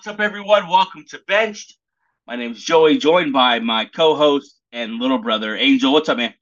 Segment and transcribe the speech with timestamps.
[0.00, 0.66] What's up, everyone?
[0.66, 1.74] Welcome to BENCH'd.
[2.26, 5.92] My name is Joey, joined by my co-host and little brother Angel.
[5.92, 6.32] What's up, man?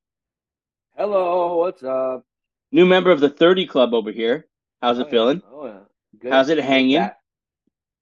[0.96, 2.22] Hello, what's up?
[2.70, 4.46] New member of the 30 Club over here.
[4.80, 5.10] How's Oh, it yeah.
[5.10, 5.42] feeling?
[5.50, 5.78] Oh yeah.
[6.20, 6.32] Good.
[6.32, 6.98] How's it hanging?
[7.00, 7.16] Back,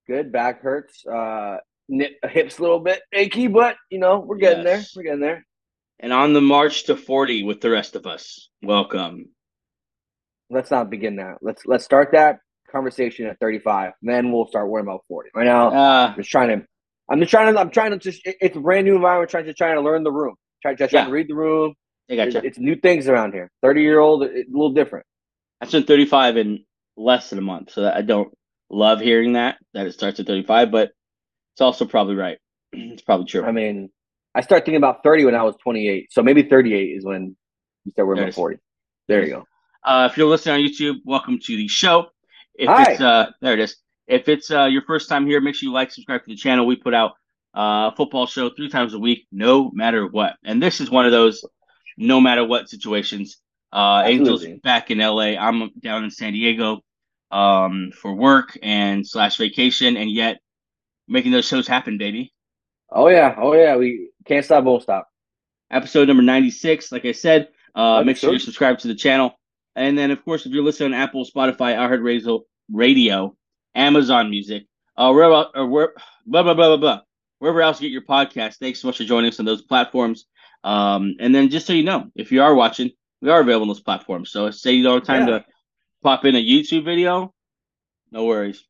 [0.07, 0.31] good.
[0.31, 1.07] Back hurts.
[1.07, 1.57] Uh,
[1.89, 4.85] nip, hips a little bit achy, but you know we're getting there.
[4.95, 5.47] We're getting there.
[6.01, 8.51] And on the march to 40 with the rest of us.
[8.63, 9.31] Welcome.
[10.51, 11.39] Let's not begin that.
[11.41, 12.41] Let's let's start that
[12.81, 13.93] conversation at 35.
[14.03, 15.31] Then we'll start worrying about 40.
[15.35, 16.67] Right now, Uh, I'm just trying to.
[17.11, 17.61] I'm just trying to.
[17.61, 18.27] I'm trying to just.
[18.27, 19.31] it- it's a brand new environment.
[19.31, 20.35] Trying to trying to learn the room.
[20.63, 21.07] Try just trying Yeah.
[21.07, 21.75] to read the room.
[22.11, 22.47] I It's, gotcha.
[22.47, 23.51] it's new things around here.
[23.63, 25.05] 30 year old, a little different.
[25.61, 26.65] I turned 35 in
[26.97, 28.33] less than a month, so that I don't
[28.71, 30.91] love hearing that that it starts at 35, but
[31.55, 32.39] it's also probably right.
[32.73, 33.45] It's probably true.
[33.45, 33.91] I mean,
[34.35, 36.13] I started thinking about 30 when I was 28.
[36.13, 37.37] So maybe 38 is when
[37.85, 38.59] you start worrying about 40.
[39.09, 39.45] There you go.
[39.85, 42.07] Uh, if you're listening on YouTube, welcome to the show.
[42.59, 42.93] If Hi.
[42.93, 43.77] it's uh, there it is.
[44.07, 46.67] If it's uh, your first time here, make sure you like, subscribe to the channel.
[46.67, 47.13] We put out
[47.57, 50.37] uh, a football show three times a week, no matter what.
[50.45, 51.45] And this is one of those
[51.97, 53.39] no matter what situations.
[53.73, 55.35] Uh, Angels back in LA.
[55.39, 56.83] I'm down in San Diego
[57.31, 60.39] um, for work and slash vacation, and yet
[61.09, 62.33] making those shows happen, baby.
[62.91, 63.77] Oh yeah, oh yeah.
[63.77, 65.09] We can't stop, won't stop.
[65.71, 69.39] episode number 96 like i said uh, make sure you subscribe to the channel
[69.77, 72.41] and then of course if you're listening on apple spotify iheartradio
[72.73, 73.35] radio
[73.75, 74.65] amazon music
[74.97, 75.93] uh wherever or where
[76.27, 77.01] blah blah blah blah blah
[77.39, 80.27] wherever else you get your podcast thanks so much for joining us on those platforms
[80.65, 82.91] um and then just so you know if you are watching
[83.23, 85.39] we are available on those platforms so say you don't have time Yeah.
[85.39, 85.45] to
[86.03, 87.33] pop in a youtube video
[88.13, 88.65] no worries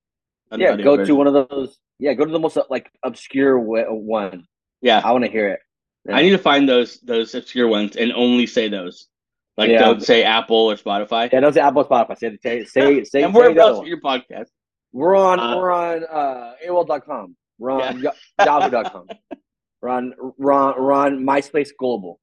[0.53, 1.07] Yeah, go version.
[1.07, 1.79] to one of those.
[1.99, 4.47] Yeah, go to the most like obscure one.
[4.83, 5.61] yeah I want to hear it.
[6.07, 6.17] Yeah.
[6.17, 9.09] I need to find those those obscure ones and only say those.
[9.57, 9.79] Like Yeah.
[9.79, 11.33] don't say Apple or Spotify.
[11.33, 12.19] Yeah, don't say Apple Spotify.
[12.19, 14.47] Say say say say, and the else your podcast.
[14.93, 17.37] We're on Uh, we're on uh AOL.com.
[17.59, 18.12] We're on Yah-
[18.45, 19.06] Yahoo.com.
[19.83, 22.19] We're on we're on, we're on MySpace Global.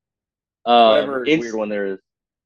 [0.66, 2.00] Uh, Whatever ins- weird one there is.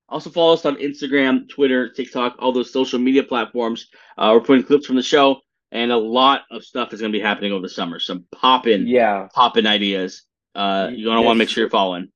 [0.09, 3.87] also follow us on Instagram, Twitter, TikTok, all those social media platforms.
[4.17, 5.37] Uh, we're putting clips from the show,
[5.71, 7.99] and a lot of stuff is going to be happening over the summer.
[7.99, 9.27] Some poppin' Yeah.
[9.33, 10.23] poppin' ideas.
[10.55, 12.09] Uh, you're going to want to make sure you're following.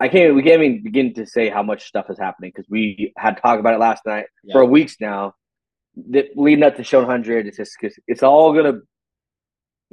[0.00, 3.12] I can't we can't even begin to say how much stuff is happening because we
[3.18, 4.54] had talked about it last night Yeah.
[4.54, 5.34] for weeks now.
[6.10, 8.78] That leading up to show 100, it's just it's, it's all gonna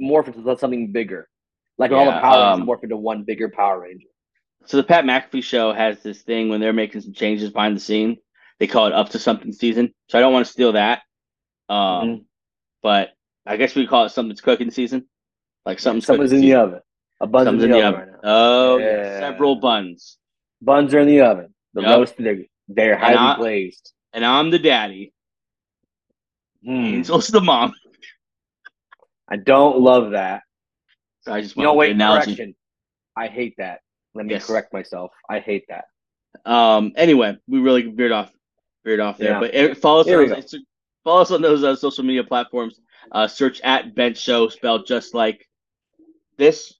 [0.00, 1.28] morph into something bigger,
[1.76, 4.06] like all the Yeah, Power um, Rangers morph into one bigger Power Ranger.
[4.64, 7.80] So the Pat McAfee show has this thing when they're making some changes behind the
[7.80, 8.16] scene.
[8.60, 9.92] They call it up to something season.
[10.08, 11.02] So I don't want to steal that.
[11.68, 12.24] Um, Mhm.
[12.82, 13.10] but
[13.46, 15.08] I guess we call it something's cooking season.
[15.66, 16.80] Like something's Something's in the oven.
[17.20, 18.18] A bun's Something's in the, oven, right now.
[18.24, 19.18] Oh, Yeah.
[19.20, 20.18] several buns.
[20.62, 21.54] Buns are in the oven.
[21.74, 21.98] The Yup.
[21.98, 23.92] roasted, they're, they're highly I- glazed.
[24.12, 25.12] And I'm the daddy.
[26.66, 26.94] Mm.
[26.94, 27.72] Angel's the mom.
[29.28, 30.42] I don't love that.
[31.22, 32.26] So I just want the wait, analogy.
[32.34, 32.54] correction.
[33.16, 33.80] I hate that.
[34.14, 34.46] Let me Yes.
[34.46, 35.10] correct myself.
[35.28, 35.84] I hate that.
[36.50, 36.92] Um.
[36.96, 38.32] Anyway, we really veered off,
[38.84, 39.32] veered off there.
[39.32, 39.40] Yeah.
[39.40, 40.60] But eh, follow us Here on Insta-
[41.04, 42.80] follow us on those uh, social media platforms.
[43.12, 45.46] Uh, search at Bench Show, spelled just like
[46.38, 46.74] this.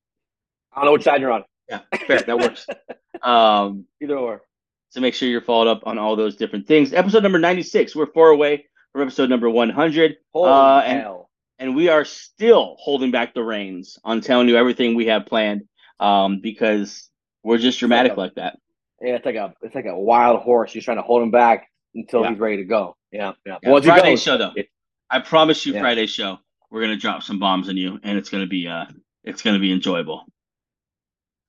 [0.78, 1.44] I don't know which side you're on.
[1.68, 2.20] Yeah, fair.
[2.20, 2.66] That works.
[3.22, 3.86] Um.
[4.00, 4.42] Either or.
[4.90, 6.92] So make sure you're followed up on all those different things.
[6.92, 7.96] Episode number 96.
[7.96, 10.16] We're far away from episode number 100.
[10.32, 11.30] Holy Uh, and- hell.
[11.58, 15.62] And we are still holding back the reins on telling you everything we have planned
[15.98, 17.10] um, because
[17.42, 18.60] we're just dramatic like that.
[19.02, 20.72] Yeah, it's like a it's like a wild horse.
[20.76, 22.30] You're trying to hold him back until Yeah.
[22.30, 22.96] he's ready to go.
[23.10, 23.58] Yeah, yeah.
[23.64, 24.52] Yeah, he Friday goes, show, though.
[24.54, 24.68] it-
[25.10, 25.80] I promise you, Yeah.
[25.80, 26.38] Friday show,
[26.70, 28.84] we're going to drop some bombs on you and it's to be uh,
[29.24, 30.24] it's going to be enjoyable.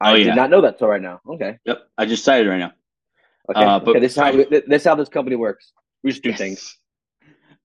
[0.01, 1.19] I Oh, did not know that till right now.
[1.27, 1.81] Okay, Yep.
[1.97, 2.71] I just decided right now.
[3.49, 3.63] okay.
[3.65, 5.73] Uh, but- okay this is how this how this company works.
[6.03, 6.77] We just do things.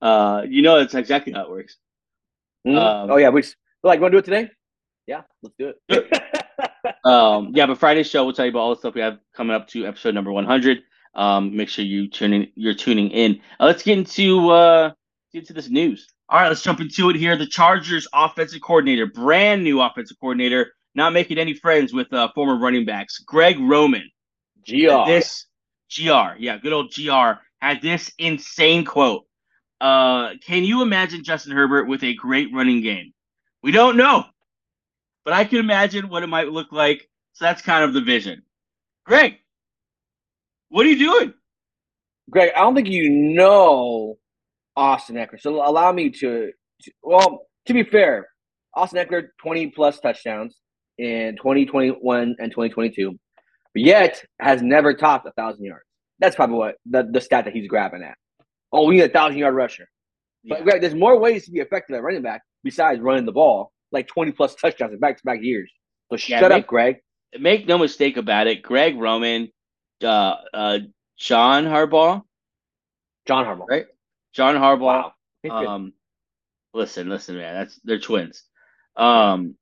[0.03, 1.77] Uh, you know, that's exactly how it works.
[2.65, 2.77] Hmm?
[2.77, 4.51] Um, oh yeah, we just, like want to do it today?
[5.07, 6.23] Yeah, let's do it.
[7.05, 9.55] um yeah but friday's show we'll tell you about all the stuff we have coming
[9.55, 10.81] up to episode number 100
[11.15, 14.91] um make sure you tune in you're tuning in uh, let's get into uh
[15.33, 19.07] get into this news all right let's jump into it here the chargers offensive coordinator
[19.07, 24.09] brand new offensive coordinator not making any friends with uh, former running backs greg roman
[24.67, 25.07] Gr.
[25.07, 25.47] this
[25.95, 29.25] gr yeah good old gr had this insane quote
[29.81, 33.13] uh can you imagine justin herbert with a great running game
[33.63, 34.25] we don't know
[35.25, 37.09] but I can imagine what it might look like.
[37.33, 38.43] So that's kind of the vision.
[39.07, 39.39] Greg,
[40.69, 41.35] what are you doing?
[42.31, 44.19] Greg, I don't think you know
[44.77, 45.41] Austin Ekeler.
[45.41, 46.53] So allow me to,
[46.83, 48.29] to well, to be fair,
[48.75, 50.57] Austin Ekeler 20 plus touchdowns
[50.99, 53.19] in 2021 and 2022, but
[53.83, 55.85] yet has never topped a thousand yards.
[56.21, 58.17] That's probably what the, the stat that he's grabbing at.
[58.73, 59.89] Oh, we need a thousand yard rusher.
[60.45, 60.65] But Yeah.
[60.65, 64.07] Greg, there's more ways to be effective at running back besides running the ball, like
[64.09, 65.71] 20 plus touchdowns in back to back years.
[66.11, 66.97] So Yeah, shut make- up, Greg.
[67.39, 68.63] Make no mistake about it.
[68.63, 69.49] Greg Roman,
[70.05, 70.79] uh, uh,
[71.19, 72.23] John Harbaugh,
[73.27, 73.69] John Harbaugh.
[73.69, 73.87] right?
[74.33, 75.11] John Harbaugh.
[75.45, 75.67] Wow.
[75.67, 75.93] Um,
[76.73, 77.55] listen, listen, man.
[77.55, 78.45] That's they're twins.
[78.97, 79.57] Um,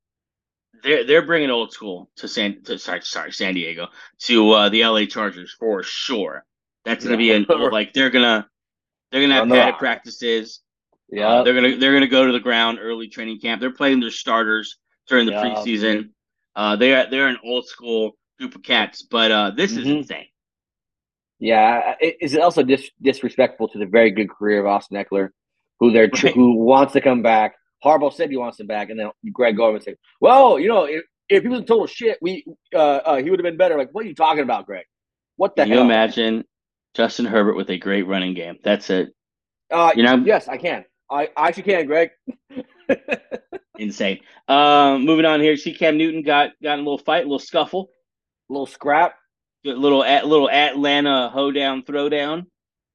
[0.83, 2.63] they're they're bringing old school to San.
[2.65, 3.89] To, sorry, sorry, San Diego
[4.21, 6.45] to uh, the LA Chargers for sure.
[6.85, 7.35] That's gonna be Yeah.
[7.37, 8.49] an like they're gonna
[9.11, 10.61] they're gonna have padded practices.
[11.11, 11.29] yeah.
[11.29, 13.61] Uh, they're gonna they're gonna go to the ground early training camp.
[13.61, 15.43] They're playing their starters during the Yeah.
[15.55, 16.11] preseason.
[16.57, 19.99] Uh, they are they're an old school group of cats, but uh, this is Mhm.
[19.99, 20.27] insane.
[21.39, 25.31] Yeah, it- it's also dis- disrespectful to the very good career of Austin Ekeler,
[25.81, 26.35] who they're Right.
[26.35, 27.55] who wants to come back.
[27.85, 31.03] Harbaugh said he wants him back, and then Greg Roman said, "Well, you know, if,
[31.29, 32.45] if he was total shit, we
[32.75, 34.85] uh, uh, he would have been better." Like, what are you talking about, Greg?
[35.37, 35.69] What the hell?
[35.71, 36.45] Can you imagine
[36.95, 38.59] Justin Herbert with a great running game?
[38.63, 39.13] That's it.
[39.71, 40.85] Uh, You know- yes, I can.
[41.11, 42.11] I, I actually can, Greg.
[43.79, 44.21] Insane.
[44.49, 45.57] Um, moving on here.
[45.57, 47.91] See, Cam Newton got got in a little fight, a little scuffle,
[48.49, 49.15] little scrap.
[49.67, 52.47] a little at little Atlanta hoedown throwdown.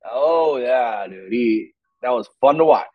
[0.10, 1.32] Oh yeah, dude.
[1.32, 2.86] He that was fun to watch.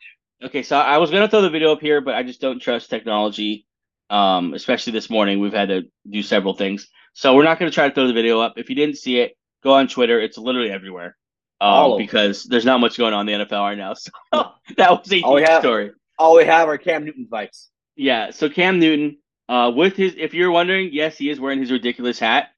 [0.43, 2.91] Okay, so I was gonna throw the video up here, but I just don't trust
[2.91, 3.67] technology.
[4.11, 7.89] Um, especially this morning, we've had to do several things, so we're not gonna try
[7.89, 8.55] to throw the video up.
[8.57, 10.21] If you didn't see it, go on Twitter.
[10.21, 11.17] It's literally everywhere.
[11.61, 13.95] Um, because there's not much going on in the NFL right now.
[14.35, 15.93] So that was a All huge have- story.
[16.19, 17.71] All we have are Cam Newton fights.
[17.97, 19.19] Yeah, so Cam Newton,
[19.49, 22.49] uh, with his, if you're wondering, yes, he is wearing his ridiculous hat,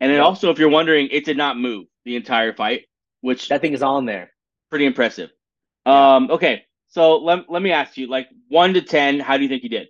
[0.00, 0.24] and then Yeah.
[0.24, 2.86] also if you're wondering, it did not move the entire fight,
[3.20, 4.32] which That thing is on there.
[4.70, 5.30] pretty impressive.
[5.86, 6.14] Yeah.
[6.16, 9.48] Um, okay, so let let me ask you, like one to ten, how do you
[9.48, 9.88] think he did?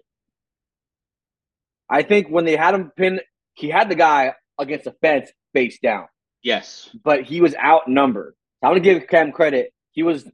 [1.91, 3.21] I think when they had him pinned,
[3.55, 6.07] he had the guy against the fence face down,
[6.43, 8.35] Yes, but he was outnumbered.
[8.63, 9.73] I'm gonna give Cam credit.
[9.93, 10.27] He was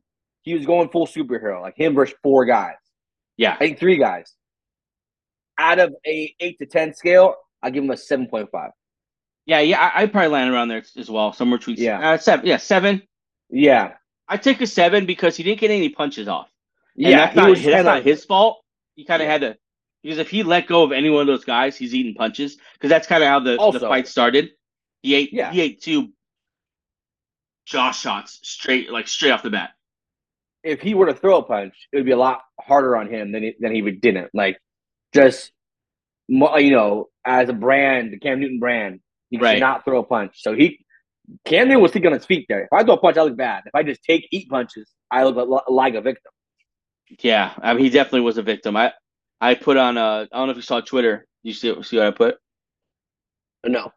[0.42, 2.76] he was going full superhero, like him versus four guys.
[3.36, 4.32] yeah, I think three guys.
[5.58, 8.70] Out of a eight to ten scale, I give him a seven point five.
[9.46, 9.80] yeah, yeah.
[9.80, 12.10] I, I'd probably land around there as well, somewhere between Yeah.
[12.12, 13.02] uh, seven, yeah, seven.
[13.50, 13.94] Yeah,
[14.28, 16.48] I take a seven because he didn't get any punches off.
[16.98, 17.18] Yeah.
[17.18, 18.60] that's he not was that's kinda- not his fault.
[18.96, 19.56] He kind of had to
[20.02, 22.88] because if he let go of any one of those guys, he's eating punches because
[22.90, 24.50] that's kind of how the, the fight started.
[25.02, 25.52] He ate Yeah.
[25.52, 26.12] he ate two
[27.66, 29.70] jaw shots straight like straight off the bat.
[30.64, 33.30] if he were to throw a punch, it would be a lot harder on him
[33.32, 34.30] than he, than he would didn't.
[34.34, 34.58] Like
[35.14, 35.52] just
[36.28, 39.54] you know, as a brand, the Cam Newton brand, he Right.
[39.54, 40.42] should not throw a punch.
[40.42, 40.84] So he
[41.44, 42.62] Cam Newton was thinking on his feet there.
[42.64, 43.62] If I throw a punch, I look bad.
[43.66, 46.32] If I just take eat punches, I look like a victim.
[47.20, 48.76] Yeah, I mean he definitely was a victim.
[48.76, 48.93] I
[49.40, 51.26] I put on uh I don't know if you saw Twitter.
[51.43, 52.37] You see see what I put?
[53.66, 53.93] No.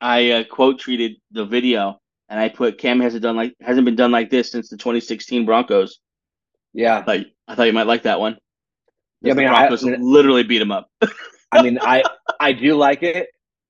[0.00, 3.96] I uh, quote tweeted the video and I put Cam hasn't done like hasn't been
[3.96, 6.00] done like this since the 2016 Broncos.
[6.72, 6.98] Yeah.
[6.98, 8.38] I thought, I thought you might like that one.
[9.20, 10.90] Yeah, I the mean, Broncos I literally beat him up.
[11.52, 12.02] I mean, I
[12.40, 13.28] I do like it.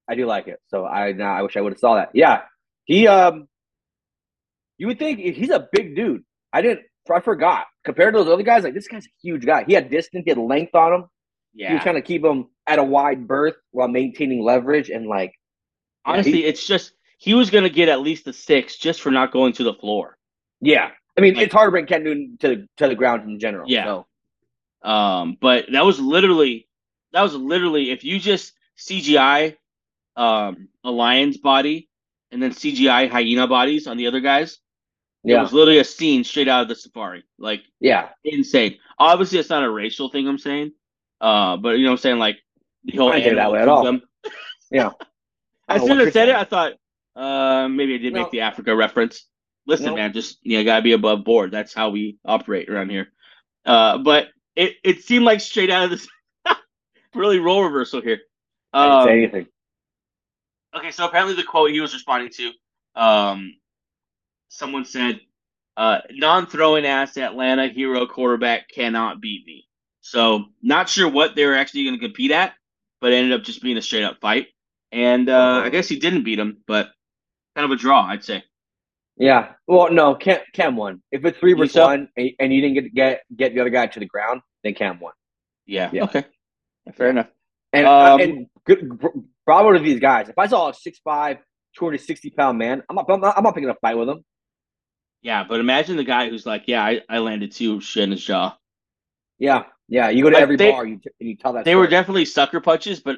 [0.08, 0.58] I do like it.
[0.68, 2.10] So I now I wish I would have saw that.
[2.14, 2.42] Yeah.
[2.84, 3.48] He um
[4.78, 6.24] you would think he's a big dude.
[6.52, 6.80] I didn't
[7.12, 7.66] I forgot.
[7.84, 9.64] Compared to those other guys, like this guy's a huge guy.
[9.64, 11.04] He had distance, he had length on him.
[11.54, 15.34] He was trying to keep him at a wide berth while maintaining leverage and like
[16.04, 19.32] honestly, he- it's just he was gonna get at least a six just for not
[19.32, 20.16] going to the floor.
[20.60, 20.90] yeah.
[21.16, 23.38] I mean, Like- it's hard to bring Cam Newton to the to the ground in
[23.38, 23.70] general.
[23.70, 23.84] Yeah.
[23.84, 24.06] So,
[24.82, 26.66] Um, but that was literally
[27.12, 29.56] that was literally if you just CGI
[30.16, 31.88] um a lion's body
[32.32, 34.58] and then CGI hyena bodies on the other guys,
[35.24, 37.24] it was literally a scene straight out of the safari.
[37.38, 38.10] Like Yeah.
[38.24, 38.78] insane.
[38.98, 40.28] Obviously, it's not a racial thing.
[40.28, 40.72] I'm saying,
[41.20, 42.38] uh, but you know, what I'm saying like
[42.84, 44.00] the whole I it that way at all.
[44.70, 44.90] Yeah.
[45.68, 46.72] I As soon as I said it, I thought
[47.16, 48.22] uh, maybe I did No.
[48.22, 49.26] make the Africa reference.
[49.66, 49.94] Listen, No.
[49.94, 51.50] man, just you know, gotta be above board.
[51.50, 53.08] That's how we operate around here.
[53.64, 56.06] Uh, but it it seemed like straight out of this
[57.14, 58.20] really role reversal here.
[58.72, 59.46] I didn't Um, say anything.
[60.76, 62.52] Okay, so apparently the quote he was responding to,
[63.00, 63.54] um,
[64.48, 65.20] someone said,
[65.76, 69.66] uh, "Non-throwing ass Atlanta hero quarterback cannot beat me."
[70.00, 72.54] So not sure what they were actually going to compete at,
[73.00, 74.48] but it ended up just being a straight up fight.
[74.92, 76.90] And uh, I guess he didn't beat him, but
[77.56, 78.44] kind of a draw, I'd say.
[79.16, 79.52] Yeah.
[79.66, 81.02] Well, no, Cam Cam won.
[81.10, 81.86] If it's three versus so?
[81.86, 84.74] one and, and you didn't get get get the other guy to the ground, then
[84.74, 85.12] Cam won.
[85.66, 85.90] Yeah.
[85.92, 86.04] Yeah.
[86.04, 86.24] Okay.
[86.96, 87.28] Fair enough.
[87.72, 89.08] And Um, and good br-
[89.46, 90.28] bravo to these guys.
[90.28, 91.38] If I saw a 6'5",
[91.76, 94.24] 260 pound man, I'm not, I'm not I'm not picking a fight with him.
[95.24, 98.22] Yeah, but imagine the guy who's like, "Yeah, I, I landed two shit in his
[98.24, 98.56] jaw."
[99.38, 99.64] Yeah.
[99.88, 100.10] Yeah.
[100.10, 101.64] You go to Like, every they- bar you you tell that.
[101.64, 103.16] They were definitely sucker punches, but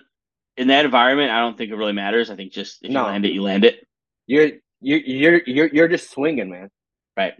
[0.57, 2.31] in that environment, I don't think it really matters.
[2.31, 3.01] I think just if No.
[3.03, 3.87] you land it, you land it.
[4.29, 6.71] You're you're you're you're you're just swinging, man.
[7.17, 7.35] Right.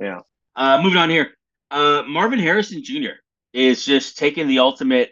[0.00, 0.20] Yeah.
[0.56, 1.32] Uh, moving on here.
[1.70, 3.18] Uh, Marvin Harrison Jr.
[3.52, 5.10] is just taking the ultimate.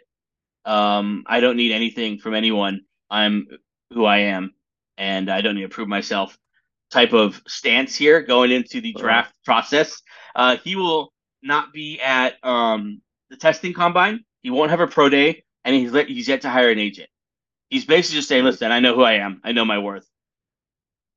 [0.65, 2.83] Um, I don't need anything from anyone.
[3.11, 3.47] I'm
[3.93, 4.55] who I am,
[4.97, 6.39] and I don't need to prove myself.
[6.91, 10.01] Type of stance here going into the draft process.
[10.37, 11.13] Uh, he will
[11.43, 13.01] not be at um,
[13.31, 14.25] the testing combine.
[14.43, 17.09] He won't have a pro day, and he's he's yet to hire an agent.
[17.71, 19.41] He's basically just saying, "Listen, I know who I am.
[19.43, 20.07] I know my worth."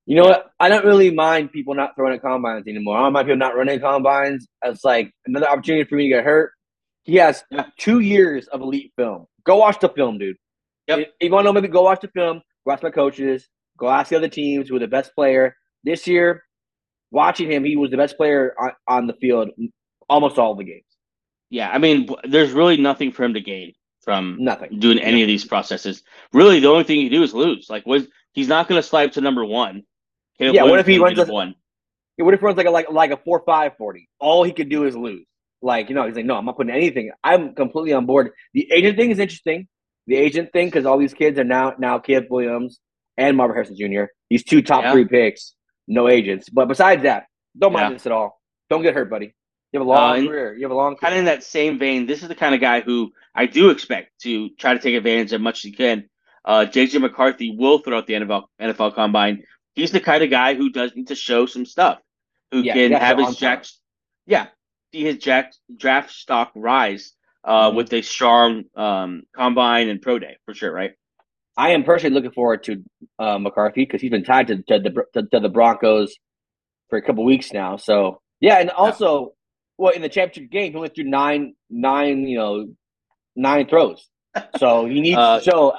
[0.07, 0.49] You know what?
[0.59, 2.97] I don't really mind people not throwing at combines anymore.
[2.97, 4.47] I don't mind people not running combines.
[4.63, 6.51] It's like another opportunity for me to get hurt.
[7.03, 7.67] He has yeah.
[7.77, 9.27] two years of elite film.
[9.43, 10.37] Go watch the film, dude.
[10.87, 10.99] Yep.
[10.99, 12.41] If you want to know, maybe go watch the film.
[12.65, 13.47] Go ask my coaches.
[13.77, 16.43] Go ask the other teams who are the best player this year.
[17.11, 19.49] Watching him, he was the best player on, on the field
[20.09, 20.83] almost all the games.
[21.49, 25.27] Yeah, I mean, there's really nothing for him to gain from nothing doing any of
[25.27, 26.03] these processes.
[26.33, 27.69] Really, the only thing he do is lose.
[27.69, 29.83] Like, was he's not going to slide to number one.
[30.37, 31.55] Caleb yeah, what if he runs a, one?
[32.17, 34.07] Yeah, what if he runs like a like like a four five forty?
[34.19, 35.25] All he could do is lose.
[35.61, 37.11] Like you know, he's like, no, I'm not putting anything.
[37.23, 38.31] I'm completely on board.
[38.53, 39.67] The agent thing is interesting.
[40.07, 42.79] The agent thing because all these kids are now now Caleb Williams
[43.17, 44.05] and Marvin Harrison Jr.
[44.29, 44.91] These two top yeah.
[44.93, 45.53] three picks,
[45.89, 46.47] no agents.
[46.47, 47.25] But besides that,
[47.57, 47.93] don't mind yeah.
[47.93, 48.39] this at all.
[48.69, 49.33] Don't get hurt, buddy.
[49.71, 50.55] You have a long uh, career.
[50.55, 51.01] You have a long career.
[51.01, 53.69] Kind of in that same vein, this is the kind of guy who I do
[53.69, 56.09] expect to try to take advantage as much as he can.
[56.45, 59.43] Uh, JJ McCarthy will throughout the NFL NFL Combine.
[59.73, 61.99] He's the kind of guy who does need to show some stuff,
[62.51, 63.65] who yeah, can have his jack,
[64.25, 64.47] yeah,
[64.91, 67.77] see his jack draft stock rise uh, mm-hmm.
[67.77, 70.93] with a strong um, combine and pro day for sure, right?
[71.59, 72.81] I am personally looking forward to
[73.19, 76.15] uh, McCarthy because he's been tied to, to the to, to, the Broncos
[76.89, 77.75] for a couple weeks now.
[77.75, 79.33] So yeah, and also
[79.77, 82.67] well, in the championship game, he went through nine, nine, you know,
[83.35, 84.07] nine throws.
[84.57, 85.73] So he needs uh, to show.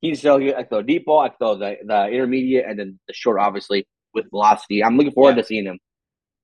[0.00, 0.56] He needs to show.
[0.56, 1.18] I throw deep ball.
[1.18, 4.84] I throw the the intermediate, and then the short, obviously with velocity.
[4.84, 5.42] I'm looking forward yeah.
[5.42, 5.80] to seeing him.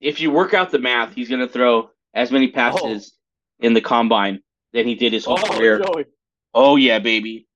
[0.00, 3.66] If you work out the math, he's going to throw as many passes oh.
[3.66, 4.40] in the combine
[4.72, 5.78] than he did his whole oh, career.
[5.78, 6.06] Joey.
[6.52, 7.46] Oh yeah, baby,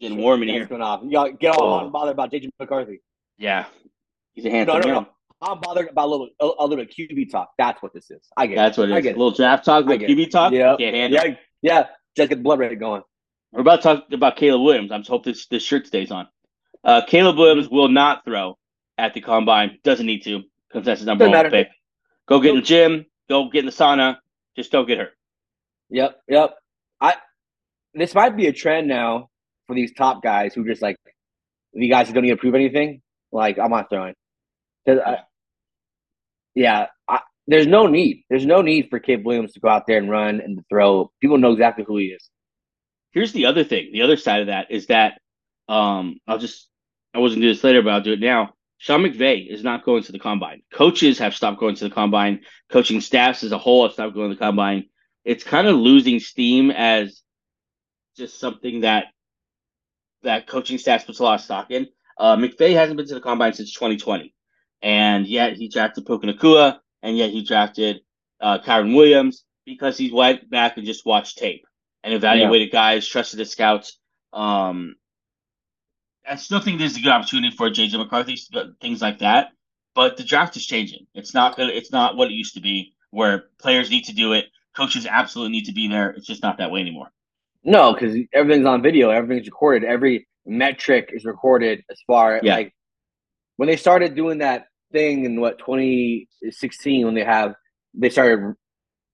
[0.00, 0.66] getting warm in here.
[0.66, 1.02] Going off.
[1.04, 1.90] Y'all get all oh.
[1.90, 3.00] bothered about JJ McCarthy.
[3.38, 3.66] Yeah,
[4.32, 5.00] he's a handsome no, no.
[5.00, 5.06] No.
[5.42, 7.52] I'm bothered about a little a, a, little QB talk.
[7.56, 8.20] That's what this is.
[8.36, 8.56] I get.
[8.56, 8.80] That's it.
[8.80, 8.98] what it is.
[8.98, 10.52] I get a little draft talk, little QB talk.
[10.52, 11.86] Yeah, yeah, yeah.
[12.16, 13.02] Just get the blood rate going.
[13.52, 14.92] We're about to talk about Caleb Williams.
[14.92, 16.28] I'm just hope this this shirt stays on.
[16.84, 18.58] Uh, Caleb Williams will not throw
[18.98, 19.78] at the combine.
[19.82, 20.42] Doesn't need to.
[20.70, 21.50] Consensus number Doesn't one matter.
[21.50, 21.68] pick.
[22.28, 23.06] Go get in the gym.
[23.28, 24.18] Go get in the sauna.
[24.56, 25.12] Just don't get hurt.
[25.88, 26.56] Yep, yep.
[27.00, 27.14] I.
[27.94, 29.29] This might be a trend now
[29.70, 30.96] for these top guys who just like
[31.72, 33.00] the guys who don't need to prove anything.
[33.30, 34.14] Like I'm not throwing.
[34.84, 35.00] Because
[36.56, 38.24] yeah, I, there's no need.
[38.28, 41.12] There's no need for Kid Williams to go out there and run and throw.
[41.20, 42.28] People know exactly who he is.
[43.12, 43.90] Here's the other thing.
[43.92, 45.20] The other side of that is that
[45.68, 46.68] um, I'll just
[47.14, 48.54] I wasn't do this later, but I'll do it now.
[48.78, 50.62] Sean McVay is not going to the combine.
[50.72, 52.40] Coaches have stopped going to the combine.
[52.72, 54.86] Coaching staffs as a whole have stopped going to the combine.
[55.24, 57.22] It's kind of losing steam as
[58.16, 59.06] just something that
[60.22, 61.88] that coaching staff puts a lot of stock in.
[62.18, 64.34] Uh, McVay hasn't been to the combine since 2020
[64.82, 68.00] and yet he drafted Puka Nacua, and yet he drafted
[68.40, 71.66] uh, Kyren Williams because he went back and just watched tape
[72.02, 72.72] and evaluated yeah.
[72.72, 73.98] guys, trusted the scouts.
[74.32, 74.96] Um,
[76.28, 78.38] I still think there's a good opportunity for JJ McCarthy,
[78.80, 79.48] things like that.
[79.94, 81.06] But the draft is changing.
[81.14, 81.68] It's not good.
[81.68, 85.52] It's not what it used to be, where players need to do it, coaches absolutely
[85.52, 86.10] need to be there.
[86.10, 87.10] It's just not that way anymore.
[87.62, 91.82] No, because everything's on video, everything's recorded, every metric is recorded.
[91.90, 92.56] As far yeah.
[92.56, 92.74] like
[93.56, 97.54] when they started doing that thing in what 2016 when they have
[97.94, 98.54] they started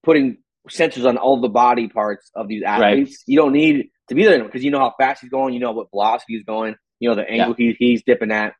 [0.02, 0.38] putting
[0.70, 3.10] sensors on all the body parts of these athletes.
[3.10, 3.18] Right.
[3.26, 5.72] You don't need to be there because you know how fast he's going, you know
[5.72, 7.72] what velocity he's going, you know the angle yeah.
[7.78, 8.54] he, he's dipping at.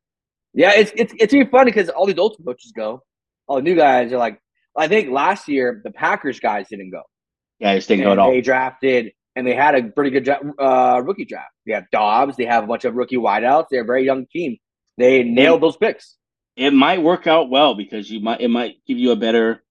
[0.55, 3.03] Yeah, it's it's it's really funny because all these old coaches go,
[3.47, 4.41] all the new guys are like.
[4.79, 7.01] I think last year the Packers guys didn't go.
[7.61, 8.31] Yeah, they didn't go at all.
[8.31, 11.53] They drafted and they had a pretty good uh, rookie draft.
[11.67, 12.37] They have Dobbs.
[12.37, 13.67] They have a bunch of rookie wideouts.
[13.71, 14.57] They're a very young team.
[14.99, 16.17] They nailed those picks
[16.57, 19.63] it might work out well because you might it might give you a better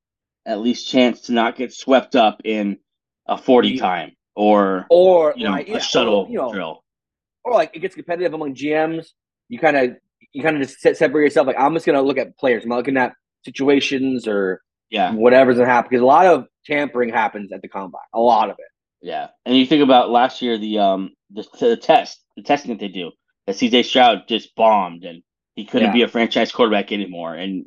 [0.45, 2.77] at least chance to not get swept up in
[3.27, 6.83] a 40 time or or you know like, yeah, a shuttle or, you know, drill
[7.43, 9.07] or like it gets competitive among GMs
[9.49, 9.97] you kind of
[10.31, 12.77] you kind of just separate yourself like I'm just gonna look at players I'm not
[12.77, 17.61] looking at situations or yeah whatever's gonna happen because a lot of tampering happens at
[17.61, 18.65] the combine a lot of it
[19.05, 22.79] yeah and you think about last year the um the, the test the testing that
[22.79, 23.11] they do
[23.45, 25.21] that CJ Stroud just bombed and
[25.55, 25.93] he couldn't yeah.
[25.93, 27.33] be a franchise quarterback anymore.
[27.33, 27.65] And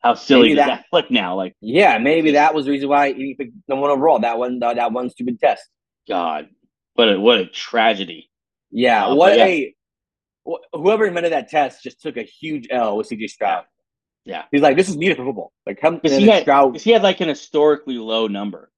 [0.00, 1.36] how silly maybe does that, that look now?
[1.36, 4.18] Like, yeah, maybe that was the reason why he picked number one overall.
[4.18, 5.62] That one, uh, that one stupid test.
[6.08, 6.48] God,
[6.94, 8.30] what a what a tragedy.
[8.70, 9.44] Yeah, uh, what yeah.
[9.44, 9.74] a
[10.72, 13.64] whoever invented that test just took a huge L with CJ Stroud.
[14.24, 15.52] Yeah, he's like, this is needed for football.
[15.66, 16.76] Like, come because he, had, Stroud.
[16.78, 18.70] he had like an historically low number.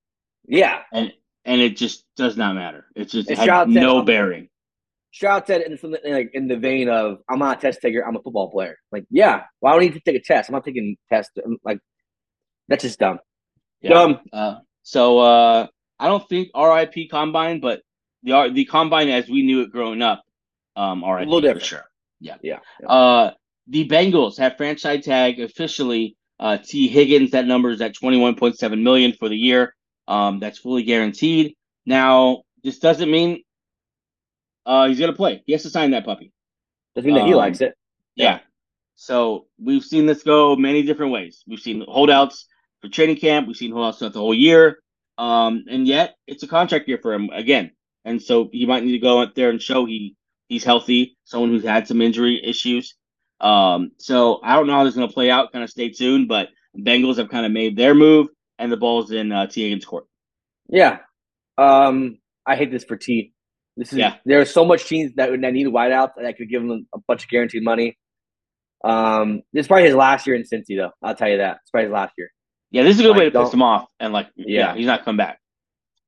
[0.46, 1.12] Yeah, and
[1.48, 2.86] and it just does not matter.
[2.94, 4.48] It just And had shout out to- no bearing.
[5.12, 5.78] Stroud said in
[6.12, 8.04] like in the vein of, "I'm not a test taker.
[8.06, 10.48] I'm a football player." Like, yeah, why do I need to take a test?
[10.48, 11.32] I'm not taking tests.
[11.64, 11.78] Like,
[12.68, 13.18] that's just dumb.
[13.80, 13.90] Yeah.
[13.94, 14.20] Dumb.
[14.32, 15.66] Uh, so uh,
[15.98, 17.80] I don't think RIP combine, but
[18.22, 20.22] the the combine as we knew it growing up,
[20.76, 21.64] um, RIP little for different.
[21.64, 21.84] sure.
[22.20, 22.36] Yeah.
[22.42, 22.58] Yeah.
[22.86, 23.30] Uh,
[23.66, 26.16] the Bengals have franchise tag officially.
[26.38, 29.74] Uh, Tee Higgins, that number is at twenty one point seven million for the year.
[30.08, 31.54] Um, that's fully guaranteed.
[31.86, 33.42] Now, this doesn't mean
[34.66, 35.42] uh he's gonna play.
[35.46, 36.32] He has to sign that puppy.
[36.96, 37.74] Doesn't mean that he Um, likes it.
[38.16, 38.40] Yeah.
[38.96, 41.44] So we've seen this go many different ways.
[41.46, 42.46] We've seen holdouts
[42.80, 43.46] for training camp.
[43.46, 44.80] We've seen holdouts throughout the whole year.
[45.18, 47.70] Um, and yet it's a contract year for him again.
[48.04, 50.16] And so he might need to go out there and show he
[50.48, 51.16] he's healthy.
[51.24, 52.94] Someone who's had some injury issues.
[53.40, 55.52] Um, so I don't know how this is going to play out.
[55.52, 56.26] Kind of stay tuned.
[56.28, 59.84] But Bengals have kind of made their move, and the ball's in uh, Tee Higgins'
[59.84, 60.04] court.
[60.68, 60.98] Yeah.
[61.56, 63.32] Um, I hate this for Tee.
[63.76, 64.16] This is Yeah.
[64.24, 66.98] there's so much teams that would that need wideouts and that could give him a
[67.06, 67.96] bunch of guaranteed money.
[68.84, 70.90] Um, this is probably his last year in Cincy, though.
[71.02, 71.58] I'll tell you that.
[71.62, 72.30] It's probably his last year.
[72.70, 73.86] Yeah, this is a good way to Like, piss him off.
[73.98, 74.74] And like, yeah, Yeah.
[74.76, 75.38] he's not come back.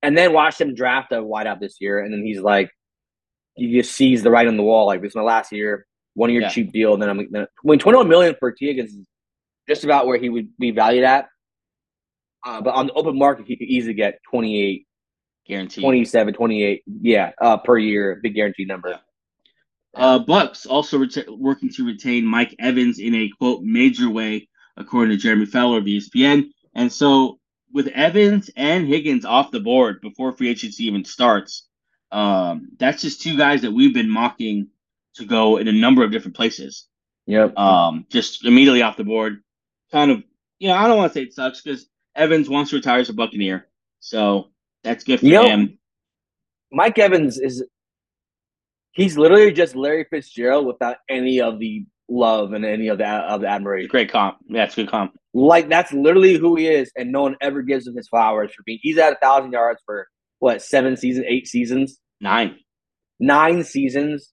[0.03, 2.71] And then watch him draft a wideout this year, and then he's like,
[3.55, 4.87] he just sees the writing on the wall.
[4.87, 6.49] Like this is my last year, one year Yeah.
[6.49, 6.95] cheap deal.
[6.95, 9.07] And then I'm then, I mean, 21 million for Tee Higgins is
[9.69, 11.27] just about where he would be valued at.
[12.45, 14.87] Uh, but on the open market, he could easily get 28,
[15.47, 15.83] Guaranteed.
[15.83, 18.91] 27, 28, yeah, uh, per year, big guaranteed number.
[18.91, 18.97] Yeah.
[19.95, 25.11] Uh, Bucks also ret- working to retain Mike Evans in a quote major way, according
[25.11, 26.51] to Jeremy Fowler of ESPN.
[26.75, 27.41] And so,
[27.73, 31.67] with Evans and Higgins off the board before free agency even starts,
[32.13, 34.69] um, that's just two guys that we've been mocking
[35.15, 36.87] to go in a number of different places.
[37.27, 37.57] Yep.
[37.59, 39.43] Um, just immediately off the board.
[39.91, 40.23] Kind of,
[40.59, 43.09] you know, I don't want to say it sucks because Evans wants to retire as
[43.09, 43.69] a Buccaneer,
[44.01, 44.51] so
[44.85, 45.79] that's good for You know- him.
[46.73, 47.65] Mike Evans is
[48.93, 53.41] he's literally just Larry Fitzgerald without any of the love and any of the of
[53.41, 53.89] the admiration.
[53.89, 54.39] Great comp.
[54.49, 55.13] Yeah, it's a good comp.
[55.35, 58.63] Like that's literally who he is, and no one ever gives him his flowers for
[58.65, 58.79] being.
[58.83, 60.07] He's at a thousand yards for
[60.39, 62.57] what seven seasons, eight seasons, Nine.
[63.19, 64.33] nine seasons.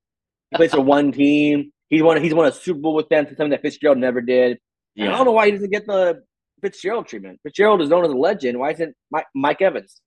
[0.51, 1.71] He plays for one team.
[1.89, 2.21] He's won.
[2.21, 4.59] He's won a Super Bowl with them, something that Fitzgerald never did.
[4.95, 6.23] And I don't know why he doesn't get the
[6.61, 7.39] Fitzgerald treatment.
[7.43, 8.59] Fitzgerald is known as a legend.
[8.59, 10.01] Why isn't Mike, Mike Evans?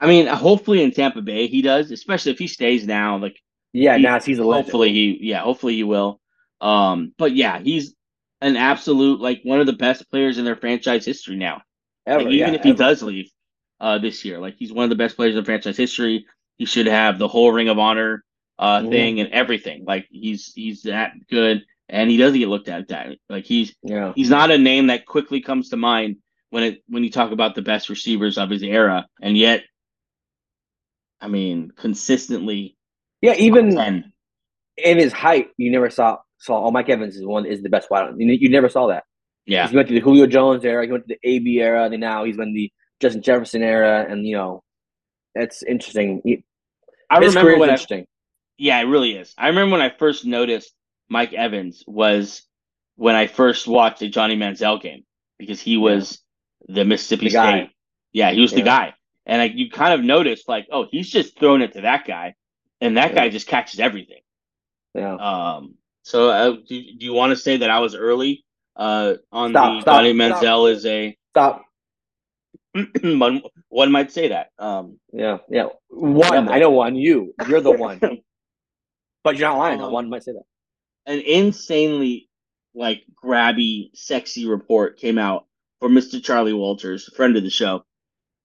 [0.00, 3.16] I mean, hopefully in Tampa Bay he does, especially if he stays now.
[3.18, 3.36] Like,
[3.72, 4.66] Yeah, He- now he's a legend.
[4.66, 6.20] hopefully he, yeah, hopefully he will.
[6.60, 7.94] Um, but yeah, he's
[8.40, 11.62] an absolute like one of the best players in their franchise history now.
[12.06, 12.78] Ever, Like, even yeah, if he ever.
[12.78, 13.30] does leave
[13.80, 16.26] uh this year, like he's one of the best players in franchise history.
[16.58, 18.22] He should have the whole Ring of Honor
[18.58, 18.90] uh Mhm.
[18.90, 19.84] thing and everything.
[19.84, 23.16] Like he's he's that good, and he doesn't get looked at that.
[23.28, 24.12] Like he's Yeah.
[24.16, 26.16] he's not a name that quickly comes to mind
[26.50, 29.64] when it when you talk about the best receivers of his era, and yet,
[31.20, 32.76] I mean, consistently
[33.22, 34.04] Yeah, even
[34.76, 36.64] in his height, you never saw saw.
[36.66, 38.12] Oh, Mike Evans is one is the best wide.
[38.18, 39.04] You, you never saw that.
[39.46, 40.84] Yeah, He went to the Julio Jones era.
[40.86, 41.84] He went to the AB era.
[41.84, 44.06] And now he's in the Justin Jefferson era.
[44.08, 44.62] And you know,
[45.34, 46.22] that's interesting.
[46.24, 46.44] He,
[47.10, 48.06] I remember when I, interesting.
[48.58, 49.34] yeah, it really is.
[49.36, 50.72] I remember when I first noticed
[51.08, 52.42] Mike Evans was
[52.96, 55.04] when I first watched a Johnny Manziel game
[55.38, 56.20] because he was
[56.68, 57.30] the Mississippi The.
[57.30, 57.70] State.
[58.12, 58.94] Yeah, he was the guy,
[59.26, 62.34] and like you kind of noticed, like, oh, he's just throwing it to that guy,
[62.80, 63.16] and that Yeah.
[63.16, 64.20] guy just catches everything.
[64.94, 65.14] Yeah.
[65.16, 68.44] Um, so uh, do, do you want to say that I was early
[68.76, 70.42] uh, on Stop, the stop, Johnny stop.
[70.42, 71.64] Manziel is a Stop.
[73.02, 74.50] one, one might say that.
[74.58, 75.38] Um, Yeah.
[75.50, 75.66] Yeah.
[75.88, 76.46] One.
[76.46, 76.52] Yeah.
[76.52, 76.94] I know one.
[76.96, 77.34] You.
[77.48, 77.98] You're the one.
[79.24, 79.80] but you're not lying.
[79.80, 80.44] Um, one might say that.
[81.06, 82.28] An insanely
[82.74, 85.46] like grabby, sexy report came out
[85.80, 86.22] for Mr.
[86.22, 87.84] Charlie Walters, friend of the show.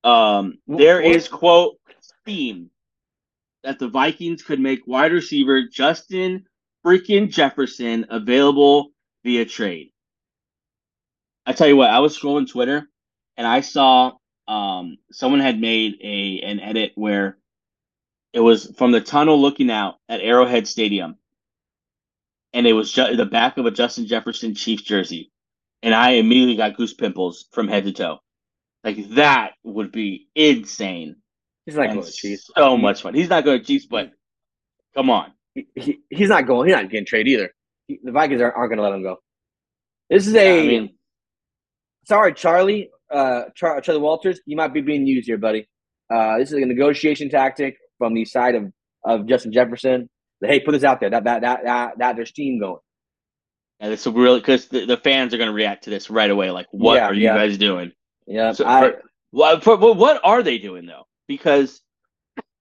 [0.03, 1.77] Um, there is quote
[2.25, 2.69] theme
[3.63, 6.45] that the Vikings could make wide receiver Justin
[6.85, 8.91] freaking Jefferson available
[9.23, 9.91] via trade.
[11.45, 12.87] I tell you what, I was scrolling Twitter
[13.37, 14.13] and I saw
[14.47, 17.37] um someone had made a an edit where
[18.33, 21.18] it was from the tunnel looking out at Arrowhead Stadium
[22.53, 25.31] and it was ju- the back of a Justin Jefferson Chiefs jersey,
[25.83, 28.19] and I immediately got goose pimples from head to toe.
[28.83, 31.17] Like that would be insane.
[31.65, 32.49] He's not and going to Chiefs.
[32.55, 33.13] So much fun.
[33.13, 34.11] He's not going to Chiefs, but
[34.95, 35.33] come on.
[35.55, 36.67] He, he, he's not going.
[36.67, 37.51] He's not getting traded either.
[37.87, 39.17] He, the Vikings aren't, aren't going to let him go.
[40.09, 40.63] This is Yeah, a.
[40.63, 40.95] I mean,
[42.05, 42.89] sorry, Charlie.
[43.11, 45.67] Uh, Char- Charlie Walters, you might be being used here, buddy.
[46.13, 48.71] Uh, this is a negotiation tactic from the side of,
[49.03, 50.09] of Justin Jefferson.
[50.41, 51.09] Hey, put this out there.
[51.09, 52.79] That that that that, that there's steam going.
[53.79, 56.29] and it's a real because the, the fans are going to react to this right
[56.29, 56.51] away.
[56.51, 57.35] Like, what Yeah, are you yeah.
[57.35, 57.91] guys doing?
[58.27, 61.03] Yeah, So I, for- What, for, what what are they doing though?
[61.27, 61.81] because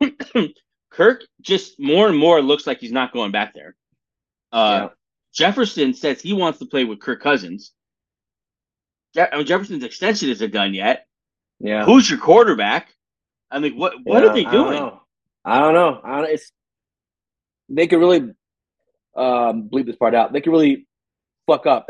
[0.90, 3.74] Kirk just more and more looks like he's not going back there.
[4.52, 4.88] Uh, yeah.
[5.34, 7.72] Jefferson says he wants to play with Kirk Cousins.
[9.14, 11.06] Je- I mean, Jefferson's extension isn't done yet.
[11.60, 11.84] Yeah.
[11.84, 12.94] Who's your quarterback?
[13.50, 14.54] I mean, what what are they doing?
[14.54, 15.02] I don't know.
[15.44, 16.00] I don't know.
[16.04, 16.52] I don't, it's
[17.68, 18.20] they could really
[19.16, 20.32] um, bleep this part out.
[20.32, 20.86] They could really
[21.46, 21.86] fuck up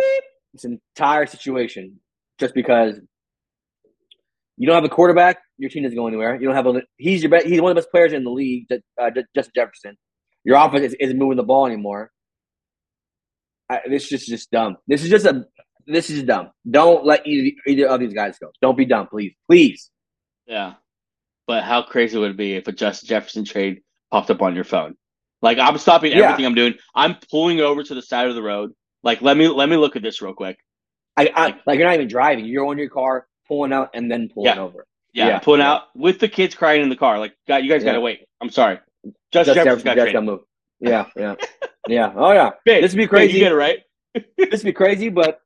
[0.53, 2.01] this entire situation
[2.39, 3.01] just because
[4.57, 5.39] you don't have a quarterback.
[5.57, 6.35] Your team doesn't go anywhere.
[6.35, 6.83] You don't have a.
[6.97, 7.47] He's your best.
[7.47, 8.67] He's one of the best players in the league.
[9.01, 9.97] Uh, Justin Jefferson.
[10.45, 12.11] Your offense isn't moving the ball anymore.
[13.69, 14.77] I, this is just dumb.
[14.87, 15.45] This is just a.
[15.87, 16.51] This is dumb.
[16.71, 18.51] Don't let either, either of these guys go.
[18.61, 19.91] Don't be dumb, please, please.
[20.47, 20.75] Yeah,
[21.47, 24.65] but how crazy would it be if a Justin Jefferson trade popped up on your
[24.65, 24.97] phone?
[25.43, 26.49] Like I'm stopping everything yeah.
[26.49, 26.75] I'm doing.
[26.95, 28.73] I'm pulling over to the side of the road.
[29.03, 30.59] Like let me let me look at this real quick.
[31.17, 32.45] I, I like, like, you're not even driving.
[32.45, 34.63] You're on your car, pulling out, and then pulling yeah.
[34.63, 34.87] over.
[35.13, 37.19] Yeah, yeah, pulling out with the kids crying in the car.
[37.19, 38.21] Like, God, you guys gotta wait.
[38.41, 38.79] I'm sorry.
[39.33, 40.23] Just, Just Jefferson got traded.
[40.23, 40.41] Move.
[40.81, 41.35] Yeah, yeah,
[41.89, 42.13] yeah.
[42.15, 42.51] Oh yeah.
[42.65, 43.29] Big, this would be crazy.
[43.29, 43.79] Big, you get it right.
[44.37, 45.41] this would be crazy, but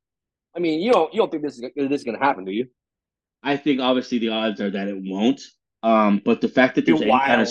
[0.55, 2.67] I mean, you don't you don't think this is this is gonna happen, do you?
[3.41, 5.41] I think obviously the odds are that it won't.
[5.81, 7.49] Um, but the fact that there's any kind of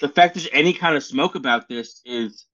[0.00, 2.46] the fact there's any kind of smoke about this is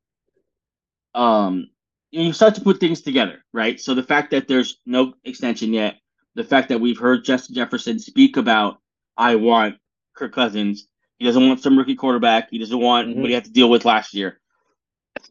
[1.14, 1.68] um
[2.11, 3.81] you start to put things together, right?
[3.81, 5.96] So the fact that there's no extension yet,
[6.35, 8.79] the fact that we've heard Justin Jefferson speak about
[9.16, 9.76] I want
[10.16, 10.87] Kirk Cousins.
[11.18, 12.50] He doesn't want some rookie quarterback.
[12.50, 13.20] He doesn't want mm-hmm.
[13.20, 14.40] what he had to deal with last year.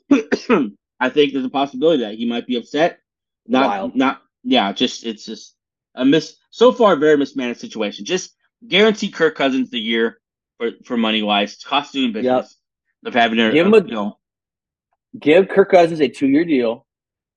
[0.12, 3.00] I think there's a possibility that he might be upset.
[3.48, 3.95] Not Wild.
[3.95, 5.56] not yeah, just it's just
[5.95, 8.06] a miss so far very mismanaged situation.
[8.06, 8.36] Just
[8.67, 10.19] guarantee Kirk Cousins the year
[10.60, 11.58] for, for money wise.
[11.63, 12.58] Cost doing business.
[13.04, 13.13] Yep.
[13.13, 14.17] Of having a, give him a, you know,
[15.17, 16.86] give Kirk Cousins a two year deal,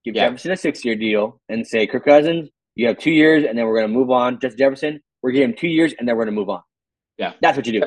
[0.04, 0.26] give yeah.
[0.26, 3.64] Jefferson a six year deal, and say Kirk Cousins, you have two years, and then
[3.66, 4.40] we're gonna move on.
[4.40, 6.62] Justin Jefferson, we're giving him two years, and then we're gonna move on.
[7.16, 7.86] Yeah, that's what you do.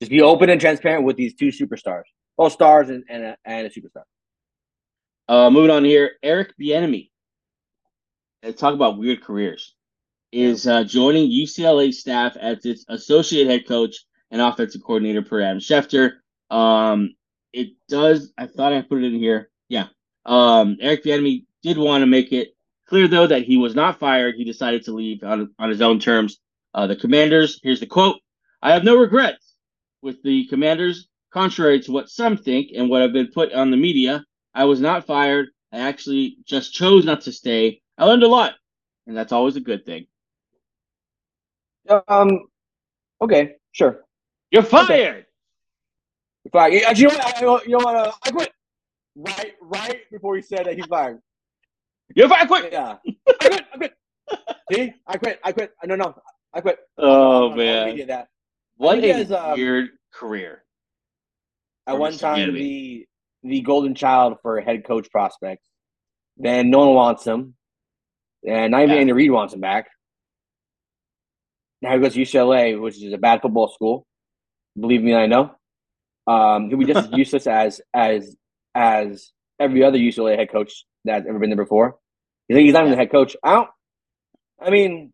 [0.00, 2.04] Just be open and transparent with these two superstars,
[2.38, 4.04] all stars and and a, and a superstar.
[5.28, 7.10] Uh, moving on here, Eric Bieniemy.
[8.42, 9.74] Let's talk about weird careers.
[10.32, 13.94] Is uh, joining UCLA staff as its associate head coach
[14.30, 16.14] and offensive coordinator per Adam Schefter.
[16.50, 17.14] Um,
[17.52, 18.32] it does.
[18.38, 19.50] I thought I put it in here.
[19.68, 19.86] Yeah.
[20.26, 24.34] Um, Eric Bieniemy did want to make it clear though that he was not fired.
[24.36, 26.38] He decided to leave on on his own terms.
[26.74, 27.60] Uh, the Commanders.
[27.62, 28.20] Here's the quote:
[28.62, 29.54] "I have no regrets
[30.02, 31.08] with the Commanders.
[31.32, 34.80] Contrary to what some think and what have been put on the media, I was
[34.80, 35.48] not fired.
[35.72, 37.82] I actually just chose not to stay.
[37.98, 38.54] I learned a lot,
[39.06, 40.06] and that's always a good thing."
[42.08, 42.48] Um.
[43.20, 43.56] Okay.
[43.72, 44.04] Sure.
[44.50, 45.26] You're fired.
[46.44, 46.98] You're fired.
[46.98, 47.66] You know what?
[47.66, 47.96] You know what?
[47.96, 48.52] Uh, I quit.
[49.16, 51.20] Right, right before he said that he's fired.
[52.14, 52.42] You're fired.
[52.42, 52.72] I quit.
[52.72, 52.96] Yeah.
[53.06, 53.64] I quit.
[53.72, 53.94] I quit.
[54.72, 55.40] See, I quit.
[55.44, 55.72] I quit.
[55.84, 56.14] No, no,
[56.54, 56.78] I quit.
[56.96, 58.06] Oh man.
[58.06, 58.28] That.
[58.76, 60.64] What a um, weird career.
[61.86, 63.06] At one time, the
[63.42, 65.66] the golden child for head coach prospects.
[66.36, 67.54] Then no one wants him,
[68.46, 69.00] and not even yeah.
[69.00, 69.88] Andy Reid wants him back.
[71.82, 74.06] Now he goes to UCLA, which is a bad football school.
[74.78, 75.54] Believe me, I know.
[76.26, 78.36] Um, he'll be just as useless as as
[78.74, 81.96] as every other UCLA head coach that's ever been there before.
[82.48, 83.36] You think he's not even the head coach?
[83.42, 83.70] I don't.
[84.60, 85.12] I mean,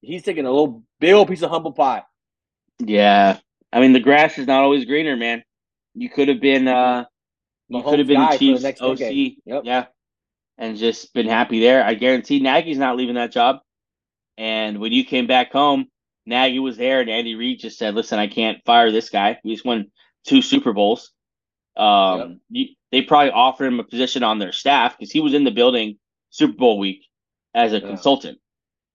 [0.00, 2.02] he's taking a little big old piece of humble pie.
[2.78, 3.38] Yeah,
[3.72, 5.42] I mean the grass is not always greener, man.
[5.94, 7.04] You could have been, uh,
[7.68, 9.62] you could have been the Chiefs the OC, yep.
[9.64, 9.86] yeah,
[10.58, 11.84] and just been happy there.
[11.84, 13.60] I guarantee Nagy's not leaving that job.
[14.38, 15.88] And when you came back home,
[16.26, 19.38] Nagy was there, and Andy Reid just said, "Listen, I can't fire this guy.
[19.44, 19.90] We just won
[20.24, 21.12] two Super Bowls.
[21.76, 22.30] Um, yep.
[22.50, 25.50] you, they probably offered him a position on their staff because he was in the
[25.50, 25.98] building
[26.30, 27.06] Super Bowl week
[27.54, 27.86] as a yeah.
[27.88, 28.38] consultant,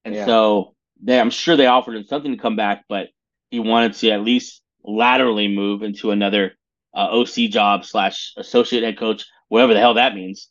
[0.06, 0.26] and yeah.
[0.26, 3.10] so they, I'm sure they offered him something to come back, but
[3.52, 6.54] he wanted to at least laterally move into another
[6.96, 10.50] uh, OC job slash associate head coach, whatever the hell that means.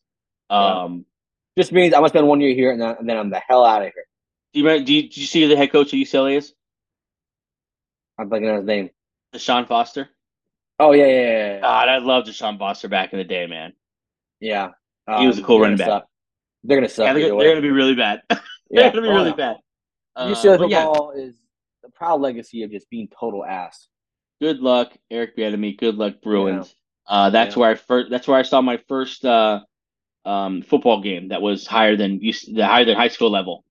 [0.51, 1.05] Um,
[1.57, 1.63] yeah.
[1.63, 3.65] Just means I'm gonna spend one year here and then, and then I'm the hell
[3.65, 4.05] out of here.
[4.53, 6.55] Do you, do you, see who the head coach of UCLA is?
[8.19, 8.91] I'm blanking on his name.
[9.35, 10.09] Deshaun Foster.
[10.79, 11.55] Oh yeah, yeah, yeah.
[11.55, 11.61] yeah.
[11.61, 13.73] God, I love Deshaun Foster back in the day, man.
[14.41, 14.71] Yeah,
[15.07, 15.89] um, he was a um, cool running back.
[15.89, 16.07] Suck.
[16.65, 17.07] They're gonna suck.
[17.07, 18.23] Yeah, they're, they're, gonna be really bad.
[18.29, 18.39] they're
[18.71, 18.91] yeah.
[18.91, 19.57] gonna be really oh, bad.
[20.15, 21.25] Uh, UCLA football yeah.
[21.25, 21.35] is
[21.83, 23.89] the proud legacy of just being total ass.
[24.41, 25.79] Good luck, Eric Bieniemy.
[25.79, 26.75] Good luck, Bruins.
[27.07, 28.11] Uh, that's where I first.
[28.11, 29.61] That's where I saw my first uh,
[30.25, 32.33] um, football game that was higher than you.
[32.53, 33.65] the higher than high school level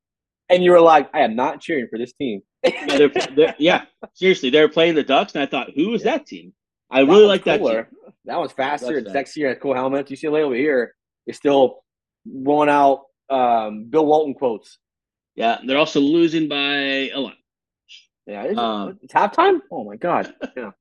[0.49, 2.41] and you were like, I am not cheering for this team.
[2.65, 6.03] Yeah, they're, they're, yeah, seriously, they were playing the Ducks, and I thought, who is
[6.03, 6.17] yeah.
[6.17, 6.53] that team?
[6.89, 7.85] I that really like that team.
[8.25, 10.09] That was faster and sexier and cool helmets.
[10.09, 10.95] You see over here
[11.27, 11.83] is still
[12.25, 14.77] rolling out um, Bill Walton quotes.
[15.35, 17.35] Yeah, they're also losing by a lot.
[18.25, 19.59] Yeah, it's, Um, it's halftime.
[19.71, 20.33] Oh my god.
[20.57, 20.71] Yeah.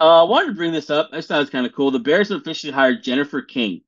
[0.00, 1.10] Uh, I wanted to bring this up.
[1.12, 1.92] I thought it was kind of cool.
[1.92, 3.82] The Bears have officially hired Jennifer King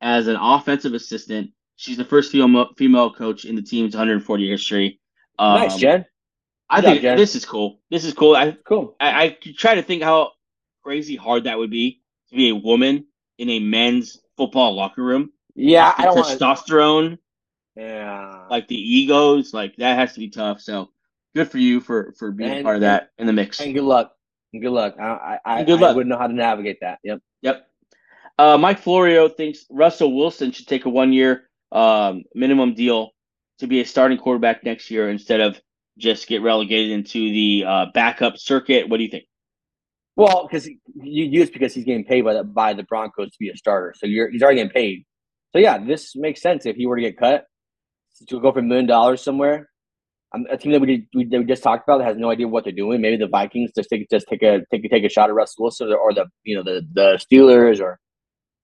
[0.00, 1.52] as an offensive assistant.
[1.76, 5.00] She's the first female female coach in the team's 140 history.
[5.38, 6.04] Um, nice, Jen.
[6.72, 7.80] I think this is cool.
[7.90, 8.34] This is cool.
[8.34, 8.96] I, Cool.
[9.00, 10.32] I I try to think how
[10.82, 13.06] crazy hard that would be to be a woman
[13.38, 15.32] in a men's football locker room.
[15.54, 17.18] Yeah, I don't testosterone,
[17.76, 18.46] Yeah.
[18.50, 20.60] like the egos, like that has to be tough.
[20.60, 20.90] So
[21.34, 23.60] good for you for for being And- part of that in the mix.
[23.60, 24.14] and good luck.
[24.52, 24.96] And good luck.
[24.98, 25.96] I I, I, good I luck.
[25.96, 26.98] wouldn't know how to navigate that.
[27.04, 27.20] Yep.
[27.42, 27.66] Yep.
[28.38, 33.10] Uh, Mike Florio thinks Russell Wilson should take a one year um, minimum deal
[33.58, 35.60] to be a starting quarterback next year instead of
[35.98, 38.88] just get relegated into the uh, backup circuit.
[38.88, 39.24] What do you think?
[40.16, 40.76] Well, because you
[41.24, 44.06] use because he's getting paid by the by the Broncos to be a starter, so
[44.06, 45.06] you're he's already getting paid.
[45.52, 47.46] So yeah, this makes sense if he were to get cut
[48.28, 49.68] to go for a million dollars somewhere.
[50.34, 52.30] Um, a team that we, did, we that we just talked about that has no
[52.30, 53.00] idea what they're doing.
[53.00, 55.92] Maybe the Vikings just take just take a take take a shot at Russell Wilson
[55.92, 57.98] or, or the you know the the Steelers or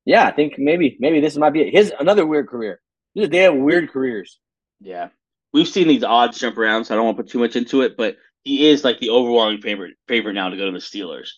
[0.05, 1.75] yeah, I think maybe maybe this might be it.
[1.75, 2.81] his another weird career.
[3.15, 4.39] They have weird careers.
[4.81, 5.09] Yeah.
[5.53, 7.83] We've seen these odds jump around, so I don't want to put too much into
[7.83, 11.29] it, but he is like the overwhelming favorite favorite now to go to the Steelers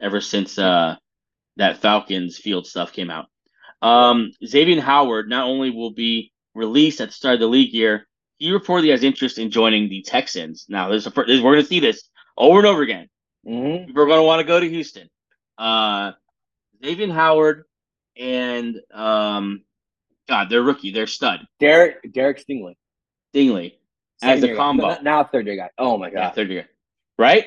[0.00, 0.96] ever since uh,
[1.56, 3.26] that Falcons field stuff came out.
[3.82, 8.06] Um, Xavier Howard not only will be released at the start of the league year,
[8.38, 10.66] he reportedly has interest in joining the Texans.
[10.68, 13.08] Now, there's a, this, we're going to see this over and over again.
[13.44, 15.08] hmm People are going to want to go to Houston.
[15.58, 16.12] Uh,
[16.84, 17.64] Xavier Howard
[18.16, 19.62] and um,
[20.28, 21.40] God, they're rookie, they're stud.
[21.58, 22.76] Derek Derek Stingley
[23.32, 23.78] Dingley
[24.22, 24.60] as a year guy.
[24.60, 25.00] combo.
[25.02, 25.70] Now- third year guy.
[25.78, 26.18] Oh my god.
[26.18, 26.68] Yeah, third year.
[27.18, 27.46] Right?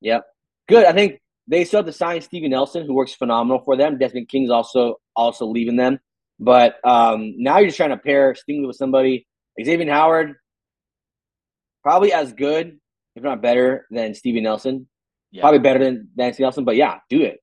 [0.00, 0.24] Yep.
[0.68, 0.84] Good.
[0.86, 3.98] I think they still have to sign Stevie Nelson, who works phenomenal for them.
[3.98, 5.98] Desmond King's also also leaving them.
[6.38, 9.26] But um, now you're just trying to pair Stingley with somebody.
[9.62, 10.36] Xavier Howard,
[11.82, 12.78] probably as good,
[13.16, 14.88] if not better, than Stevie Nelson.
[15.32, 15.42] Yeah.
[15.42, 17.40] Probably better than Nancy Nelson, but yeah, do it.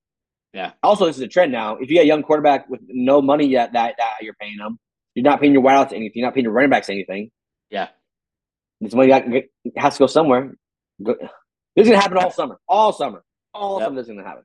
[0.53, 0.71] Yeah.
[0.83, 1.75] Also, this is a trend now.
[1.75, 4.79] If you get a young quarterback with no money yet that, that you're paying them,
[5.15, 6.11] you're not paying your wideouts anything.
[6.15, 7.29] You're not paying your running backs anything.
[7.69, 7.89] Yeah.
[8.81, 9.25] This money got,
[9.75, 10.53] has to go somewhere.
[11.03, 11.15] Go,
[11.75, 13.87] this is gonna happen all summer, all summer, all Yep.
[13.87, 13.95] summer.
[14.01, 14.43] This is gonna happen.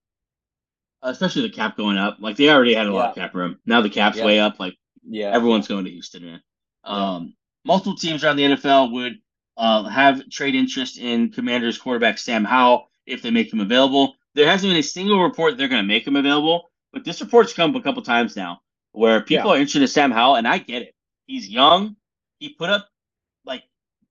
[1.03, 2.19] Especially the cap going up.
[2.21, 3.59] Like they already had a lot of cap room.
[3.67, 4.25] Now the cap's Yeah.
[4.27, 4.61] way up.
[4.61, 4.77] Like
[5.09, 6.43] Yeah, everyone's going to Houston, man.
[6.85, 9.19] Um, multiple teams around the NFL would
[9.57, 14.15] uh, have trade interest in Commanders quarterback Sam Howell if they make him available.
[14.35, 17.53] There hasn't been a single report they're going to make him available, but this report's
[17.53, 20.83] come a couple times now where people are interested in Sam Howell, and I get
[20.83, 20.95] it.
[21.27, 21.97] He's young.
[22.39, 22.92] He put up like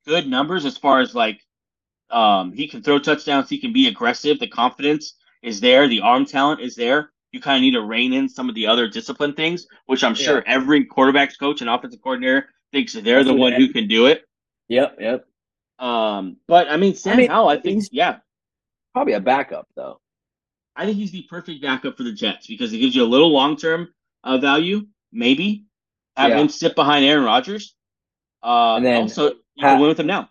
[0.05, 1.41] good numbers as far as like
[2.09, 3.49] um, he can throw touchdowns.
[3.49, 4.39] He can be aggressive.
[4.39, 5.87] The confidence is there.
[5.87, 7.11] The arm talent is there.
[7.31, 10.15] You kind of need to rein in some of the other discipline things, which I'm
[10.15, 14.25] sure every quarterbacks coach and offensive coordinator thinks they're the one who can do it.
[14.67, 15.25] Yep, yep.
[15.79, 18.17] Um, but I mean, Sam mean, Howell, I think, yeah,
[18.93, 19.99] Probably a backup though.
[20.75, 23.31] I think he's the perfect backup for the Jets because it gives you a little
[23.31, 25.65] long term uh, value, maybe.
[26.17, 26.39] Have Yeah.
[26.39, 27.75] him sit behind Aaron Rodgers.
[28.43, 30.29] Uh, And then also, you can win with him now.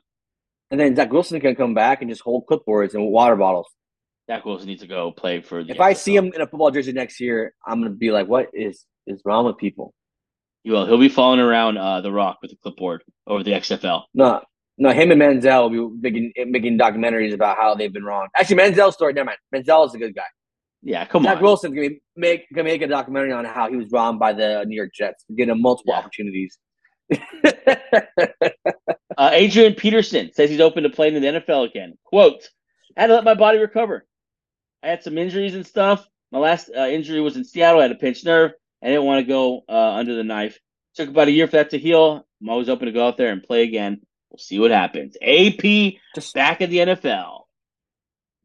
[0.71, 3.67] And then Zach Wilson can come back and just hold clipboards and water bottles.
[4.31, 5.73] Zach Wilson needs to go play for the.
[5.73, 8.49] If I see him in a football jersey next year, I'm gonna be like, "What
[8.55, 9.93] is is wrong with people?"
[10.63, 10.87] he will.
[10.87, 14.05] He'll be following around uh, the Rock with a clipboard over the XFL.
[14.15, 14.41] No,
[14.79, 14.91] no.
[14.91, 18.29] Him and Manziel will be making making documentaries about how they've been wrong.
[18.39, 19.13] Actually, Manziel's story.
[19.13, 19.39] Never mind.
[19.53, 20.23] Manziel is a good guy.
[20.83, 21.43] Yeah, come Zach on.
[21.43, 24.65] Wilson's gonna be- make gonna make a documentary on how he was wrong by the
[24.67, 25.99] New York Jets, getting him multiple Yeah.
[25.99, 26.59] opportunities.
[29.17, 31.97] Uh, Adrian Peterson says he's open to playing in the NFL again.
[32.05, 32.49] Quote,
[32.97, 34.07] I had to let my body recover.
[34.83, 36.07] I had some injuries and stuff.
[36.33, 37.81] My last uh, injury was in Seattle.
[37.81, 38.53] I had a pinched nerve.
[38.83, 40.59] I didn't want to go uh, under the knife.
[40.95, 42.25] Took about a year for that to heal.
[42.41, 44.01] I'm always open to go out there and play again.
[44.31, 45.17] We'll see what happens.
[45.21, 47.41] AP just back in the NFL.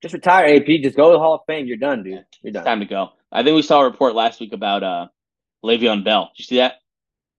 [0.02, 0.66] just retire, AP.
[0.82, 1.68] Just go to the Hall of Fame.
[1.68, 2.14] You're done, dude.
[2.14, 2.66] You're It's done.
[2.66, 3.10] time to go.
[3.32, 5.08] I think we saw a report last week about uh,
[5.64, 6.32] Le'Veon Bell.
[6.36, 6.76] Did you see that?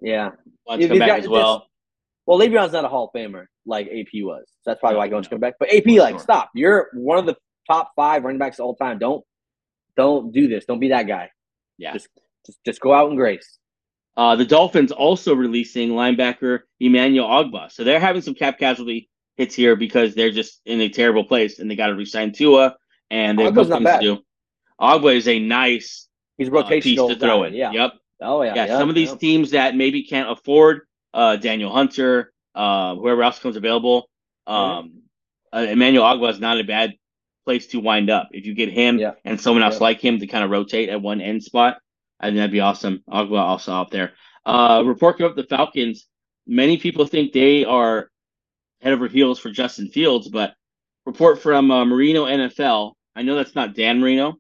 [0.01, 0.31] Yeah.
[0.67, 1.67] Wants to come back got- as well.
[2.27, 4.45] Well, Le'Veon's not a Hall of Famer like AP was.
[4.63, 5.55] So that's probably why he wants to come back.
[5.59, 6.19] But AP, like, sure.
[6.21, 6.51] stop.
[6.55, 7.37] You're one of the
[7.69, 8.99] top five running backs of all time.
[8.99, 9.25] Don't
[9.97, 10.65] don't do this.
[10.65, 11.31] Don't be that guy.
[11.79, 11.93] Yeah.
[11.93, 12.09] Just
[12.45, 13.59] just just go out in grace.
[14.17, 17.71] Uh, the Dolphins also releasing linebacker Emmanuel Ogbah.
[17.71, 21.59] So they're having some cap casualty hits here because they're just in a terrible place
[21.59, 22.75] and they got to resign Tua
[23.11, 24.23] and they have Ogbah's couple not things to do.
[24.81, 26.09] Ogbah is a nice
[26.39, 27.49] He's uh, piece rotational to throw guy.
[27.49, 27.55] in.
[27.55, 27.73] Yeah.
[27.73, 27.93] Yep.
[28.23, 28.55] Oh yeah.
[28.55, 28.79] Yeah.
[28.79, 30.83] Some of these teams that maybe can't afford
[31.17, 34.09] uh, Danielle Hunter, uh, whoever else comes available,
[34.47, 35.03] um,
[35.53, 36.95] uh, Emmanuel Ogbah is not a bad
[37.47, 38.29] place to wind up.
[38.33, 39.13] If you get him Yeah.
[39.25, 39.85] and someone else Yeah.
[39.85, 41.79] like him to kind of rotate at one end spot,
[42.21, 43.03] I think that'd be awesome.
[43.11, 44.13] Ogbah also out there.
[44.45, 46.07] Uh, report up the Falcons.
[46.47, 48.11] Many people think they are
[48.83, 50.55] head over heels for Justin Fields, but
[51.07, 52.93] report from uh, Marino NFL.
[53.17, 54.35] I know that's not Dan Marino.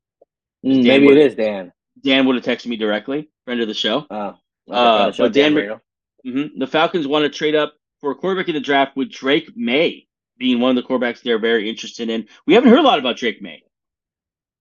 [0.64, 1.72] Mm, maybe would, it is Dan.
[2.02, 4.06] Dan would have texted me directly, friend of the show.
[4.10, 4.36] Oh,
[4.70, 5.80] uh, but Dan, Dan Marino.
[6.26, 9.50] Mm-hmm, the Falcons want to trade up for a quarterback in the draft with Drake
[9.54, 10.06] Maye
[10.38, 12.26] being one of the quarterbacks they're very interested in.
[12.46, 13.62] We haven't heard a lot about Drake Maye.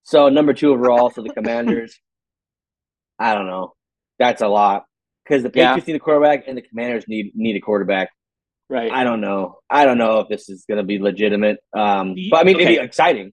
[0.04, 2.00] So number two overall for the Commanders.
[3.20, 3.74] I don't know.
[4.20, 4.86] That's a lot
[5.24, 5.94] because the Patriots yeah.
[5.94, 8.10] need a quarterback and the Commanders need need a quarterback.
[8.70, 8.92] Right.
[8.92, 9.60] I don't know.
[9.70, 11.60] I don't know if this is going to be legitimate.
[11.76, 12.66] Um, but I mean, okay.
[12.66, 13.32] it'd be exciting.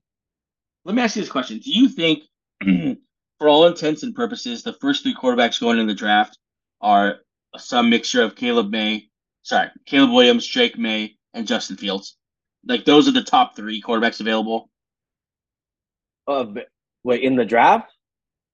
[0.85, 2.23] Let me ask you this question: Do you think,
[3.39, 6.37] for all intents and purposes, the first three quarterbacks going in the draft
[6.81, 7.19] are
[7.57, 9.09] some mixture of Caleb May,
[9.41, 12.17] sorry, Caleb Williams, Drake Maye, and Justin Fields?
[12.65, 14.69] Like those are the top three quarterbacks available.
[16.27, 16.45] Uh,
[17.03, 17.91] wait, in the draft?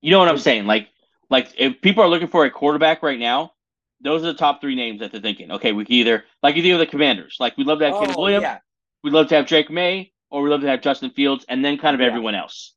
[0.02, 0.66] You know what I'm saying?
[0.66, 0.90] Like,
[1.30, 3.54] like if people are looking for a quarterback right now,
[4.02, 5.52] those are the top three names that they're thinking.
[5.52, 7.38] Okay, we can either like you do with the Commanders.
[7.40, 8.58] Like we'd love to have oh, Caleb Williams, yeah.
[9.04, 11.78] we'd love to have Drake Maye, or we'd love to have Justin Fields, and then
[11.78, 12.08] kind of yeah.
[12.08, 12.74] everyone else.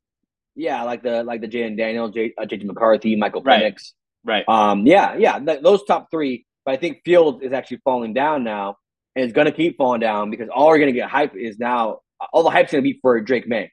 [0.54, 3.74] Yeah, like the like the Jayden Daniel, J, uh, JJ McCarthy, Michael right.
[3.74, 3.92] Penix.
[4.24, 4.48] Right.
[4.48, 4.86] Um.
[4.86, 5.16] Yeah.
[5.16, 5.38] Yeah.
[5.38, 6.46] Th- those top three.
[6.64, 8.76] But I think Fields is actually falling down now,
[9.16, 11.58] and it's going to keep falling down because all we're going to get hype is
[11.58, 11.98] now
[12.32, 13.72] all the hype's going to be for Drake Maye.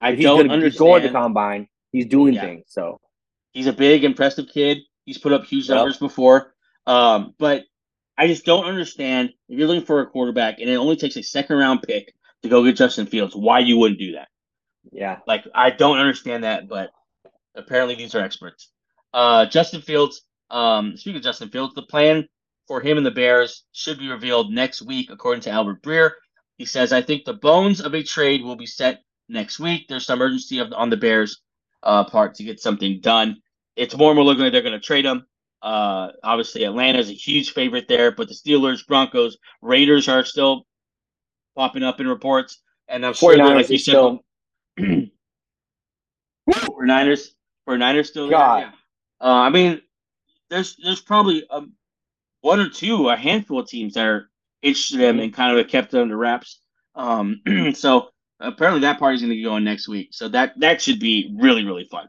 [0.00, 0.72] I he's don't gonna, understand.
[0.72, 1.68] He's going to combine.
[1.92, 2.42] He's doing yeah.
[2.42, 2.64] things.
[2.68, 3.00] So
[3.52, 4.78] he's a big, impressive kid.
[5.06, 5.76] He's put up huge yep.
[5.76, 6.52] numbers before.
[6.86, 7.64] Um, but
[8.18, 11.22] I just don't understand if you're looking for a quarterback and it only takes a
[11.22, 14.28] second round pick to go get Justin Fields, why you wouldn't do that.
[14.92, 15.18] Yeah.
[15.26, 16.90] Like I don't understand that, but
[17.54, 18.70] apparently these are experts.
[19.16, 20.22] Uh, Justin Fields.
[20.50, 22.28] Um, speaking of Justin Fields, the plan
[22.68, 26.10] for him and the Bears should be revealed next week, according to Albert Breer.
[26.58, 29.86] He says, I think the bones of a trade will be set next week.
[29.88, 31.40] There's some urgency of, on the Bears'
[31.82, 33.38] uh, part to get something done.
[33.74, 35.26] It's more and more looking like they're going to trade him.
[35.62, 40.66] Uh, obviously, Atlanta is a huge favorite there, but the Steelers, Broncos, Raiders are still
[41.56, 42.60] popping up in reports.
[42.86, 44.20] And I'm sure, like you said, still...
[46.48, 47.28] 49ers,
[47.66, 48.60] 49ers still God.
[48.60, 48.66] there.
[48.66, 48.72] Yeah.
[49.20, 49.80] Uh, I mean,
[50.50, 51.72] there's there's probably a, um,
[52.40, 54.30] one or two, a handful of teams that are
[54.62, 56.60] interested in him and kind of kept it under wraps.
[56.94, 57.40] Um,
[57.74, 58.08] so
[58.40, 60.08] apparently that party's going to be going next week.
[60.12, 62.08] So that that should be really really fun.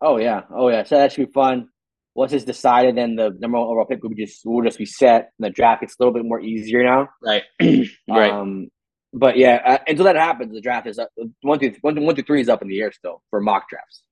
[0.00, 0.84] Oh yeah, oh yeah.
[0.84, 1.68] So that should be fun.
[2.14, 5.30] Once it's decided, then the number one overall pick will just will just be set.
[5.38, 7.08] And the draft gets a little bit more easier now.
[7.22, 7.44] Right.
[8.08, 8.32] right.
[8.32, 8.68] Um,
[9.12, 11.10] but yeah, uh, until that happens, the draft is up.
[11.42, 14.02] One through one, one through three is up in the air still for mock drafts.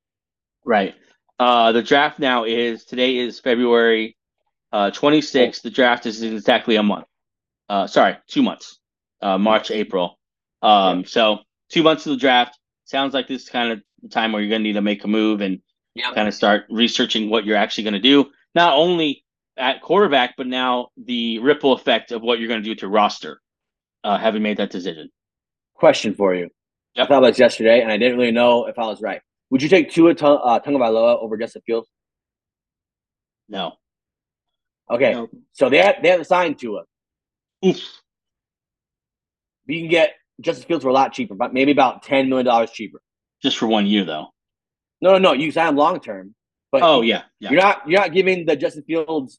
[0.64, 0.94] Right.
[1.38, 4.16] Uh, the draft now is today is February
[4.72, 5.62] uh, 26th.
[5.62, 7.07] The draft is exactly a month.
[7.68, 8.79] Uh, sorry, two months.
[9.20, 10.18] Uh, March, April.
[10.62, 12.59] Um, so two months to the draft.
[12.85, 15.05] Sounds like this is kind of the time where you're going to need to make
[15.05, 15.61] a move and
[15.94, 16.14] yep.
[16.14, 18.27] kind of start researching what you're actually going to do.
[18.55, 19.24] Not only
[19.57, 23.40] at quarterback, but now the ripple effect of what you're going to do to roster,
[24.05, 25.11] uh, having made that decision.
[25.74, 26.48] Question for you.
[26.94, 27.05] Yep.
[27.05, 29.20] I thought about this yesterday, and I didn't really know if I was right.
[29.50, 31.88] Would you take Tua uh, Tagovailoa over Justin Fields?
[33.48, 33.72] No.
[34.90, 35.28] Okay, no.
[35.52, 36.82] so they have, they haven't signed Tua.
[37.64, 37.80] Oof.
[39.66, 42.70] You can get Justin Fields for a lot cheaper, but maybe about ten million dollars
[42.70, 43.00] cheaper.
[43.42, 44.28] Just for one year, though.
[45.00, 45.32] No, no, no.
[45.32, 46.34] You sign him long term.
[46.72, 49.38] But oh yeah, yeah, you're not you're not giving the Justin Fields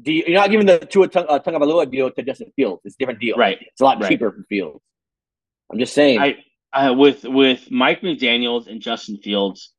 [0.00, 0.24] deal.
[0.26, 2.82] You're not giving the Tua uh, Tagovailoa deal to Justin Fields.
[2.84, 3.36] It's a different deal.
[3.36, 3.58] Right.
[3.60, 4.08] It's a lot right.
[4.08, 4.80] cheaper for Fields.
[5.70, 6.20] I'm just saying.
[6.20, 6.36] I
[6.74, 9.72] uh, with with Mike McDaniel's and Justin Fields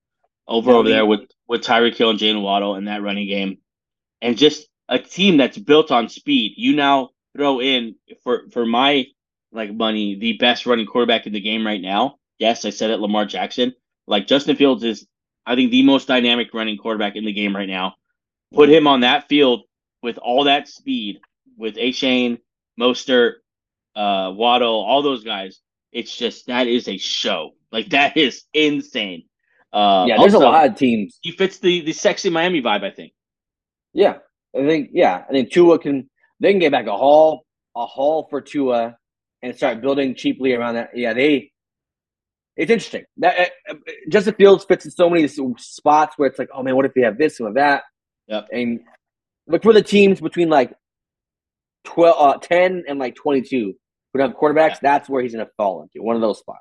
[0.48, 3.58] over over there with with Tyreek Hill and Jaylen Waddle in that running game,
[4.22, 6.54] and just a team that's built on speed.
[6.58, 9.06] You now throw in for for my
[9.52, 12.18] like money the best running quarterback in the game right now.
[12.40, 13.74] Yes, I said it, Lamar Jackson.
[14.08, 15.08] Like Justin Fields is,
[15.46, 17.96] I think, the most dynamic running quarterback in the game right now.
[18.54, 19.64] Put him on that field
[20.04, 21.20] with all that speed,
[21.58, 22.40] with Achane,
[22.80, 23.36] Mostert,
[23.96, 25.60] uh, Waddle, all those guys.
[25.96, 27.52] It's just that is a show.
[27.72, 29.24] Like that is insane.
[29.72, 31.18] Uh, yeah, there's also, a lot of teams.
[31.22, 33.14] He fits the the sexy Miami vibe, I think.
[33.94, 34.18] Yeah,
[34.54, 36.10] I think yeah, I think Tua can
[36.42, 37.46] they can get back a haul
[37.78, 38.98] a haul for Tua
[39.42, 40.90] and start building cheaply around that.
[40.94, 41.54] Yeah, they.
[42.58, 43.76] It's interesting that uh,
[44.10, 47.02] Justin Fields fits in so many spots where it's like, oh man, what if they
[47.02, 47.84] have this and that?
[48.28, 48.48] Yep.
[48.52, 48.82] And
[49.48, 50.74] look for the teams between like
[51.86, 53.76] 12, uh, 10 and like 22
[54.16, 54.80] who have quarterbacks.
[54.82, 56.60] That's where he's going to fall into one of those spots.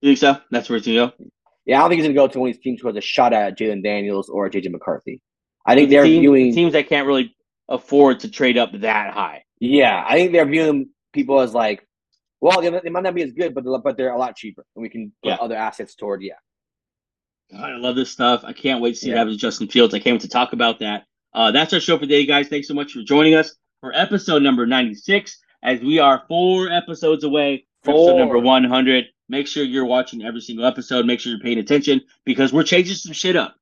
[0.00, 0.36] You think so?
[0.50, 1.30] That's where he's going to go?
[1.66, 2.96] Yeah, I don't think he's going to go to one of these teams who has
[2.96, 5.20] a shot at Jayden Daniels or JJ McCarthy.
[5.66, 7.34] I think they're team, viewing teams that can't really
[7.68, 9.44] afford to trade up that high.
[9.60, 11.86] Yeah, I think they're viewing people as like,
[12.40, 14.64] well, they, they might not be as good, but they're, but they're a lot cheaper,
[14.74, 15.36] and we can put yeah.
[15.36, 16.22] other assets toward.
[16.22, 16.34] Yeah.
[17.56, 18.42] I love this stuff.
[18.44, 19.14] I can't wait to see yeah.
[19.14, 19.92] what happens to Justin Fields.
[19.92, 21.04] I can't wait to talk about that.
[21.34, 22.48] Uh, that's our show for today, guys.
[22.48, 27.24] Thanks so much for joining us for episode number 96, as we are four episodes
[27.24, 29.06] away from episode number 100.
[29.28, 31.06] Make sure you're watching every single episode.
[31.06, 33.54] Make sure you're paying attention because we're changing some shit up.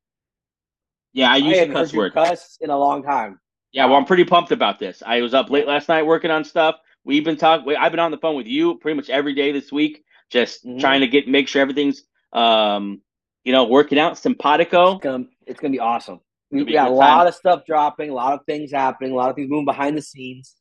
[1.13, 2.15] Yeah, I I use a haven't cuss word.
[2.15, 3.41] cuss in a long time.
[3.73, 5.03] Yeah, well, I'm pretty pumped about this.
[5.05, 6.77] I was up late last night working on stuff.
[7.05, 7.77] We've been talking.
[7.77, 10.81] I've been on the phone with you pretty much every day this week, just Mhm.
[10.81, 13.03] trying to get make sure everything's, um,
[13.45, 14.17] you know, working out.
[14.19, 14.95] Simpatico.
[14.95, 16.21] It's gonna, it's gonna be awesome.
[16.51, 18.73] We It'll be we a got a lot of stuff dropping, a lot of things
[18.73, 20.57] happening, a lot of things moving behind the scenes.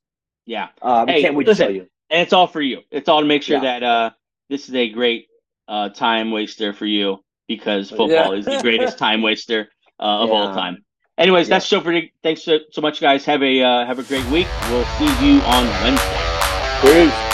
[0.48, 1.68] Yeah, we Hey, can't wait listen.
[1.68, 1.88] to show you.
[2.10, 2.82] and it's all for you.
[2.90, 3.80] It's all to make sure Yeah.
[3.80, 4.10] that uh,
[4.50, 5.28] this is a great
[5.68, 8.32] uh, time waster for you because football Yeah.
[8.32, 9.70] is the greatest time waster
[10.00, 10.84] uh, of all time.
[11.18, 11.56] Anyways, Yeah.
[11.56, 12.00] that's so for.
[12.24, 13.26] Thanks so, so much, guys.
[13.26, 14.48] Have a uh, have a great week.
[14.70, 17.10] We'll see you on Wednesday.
[17.10, 17.27] Peace.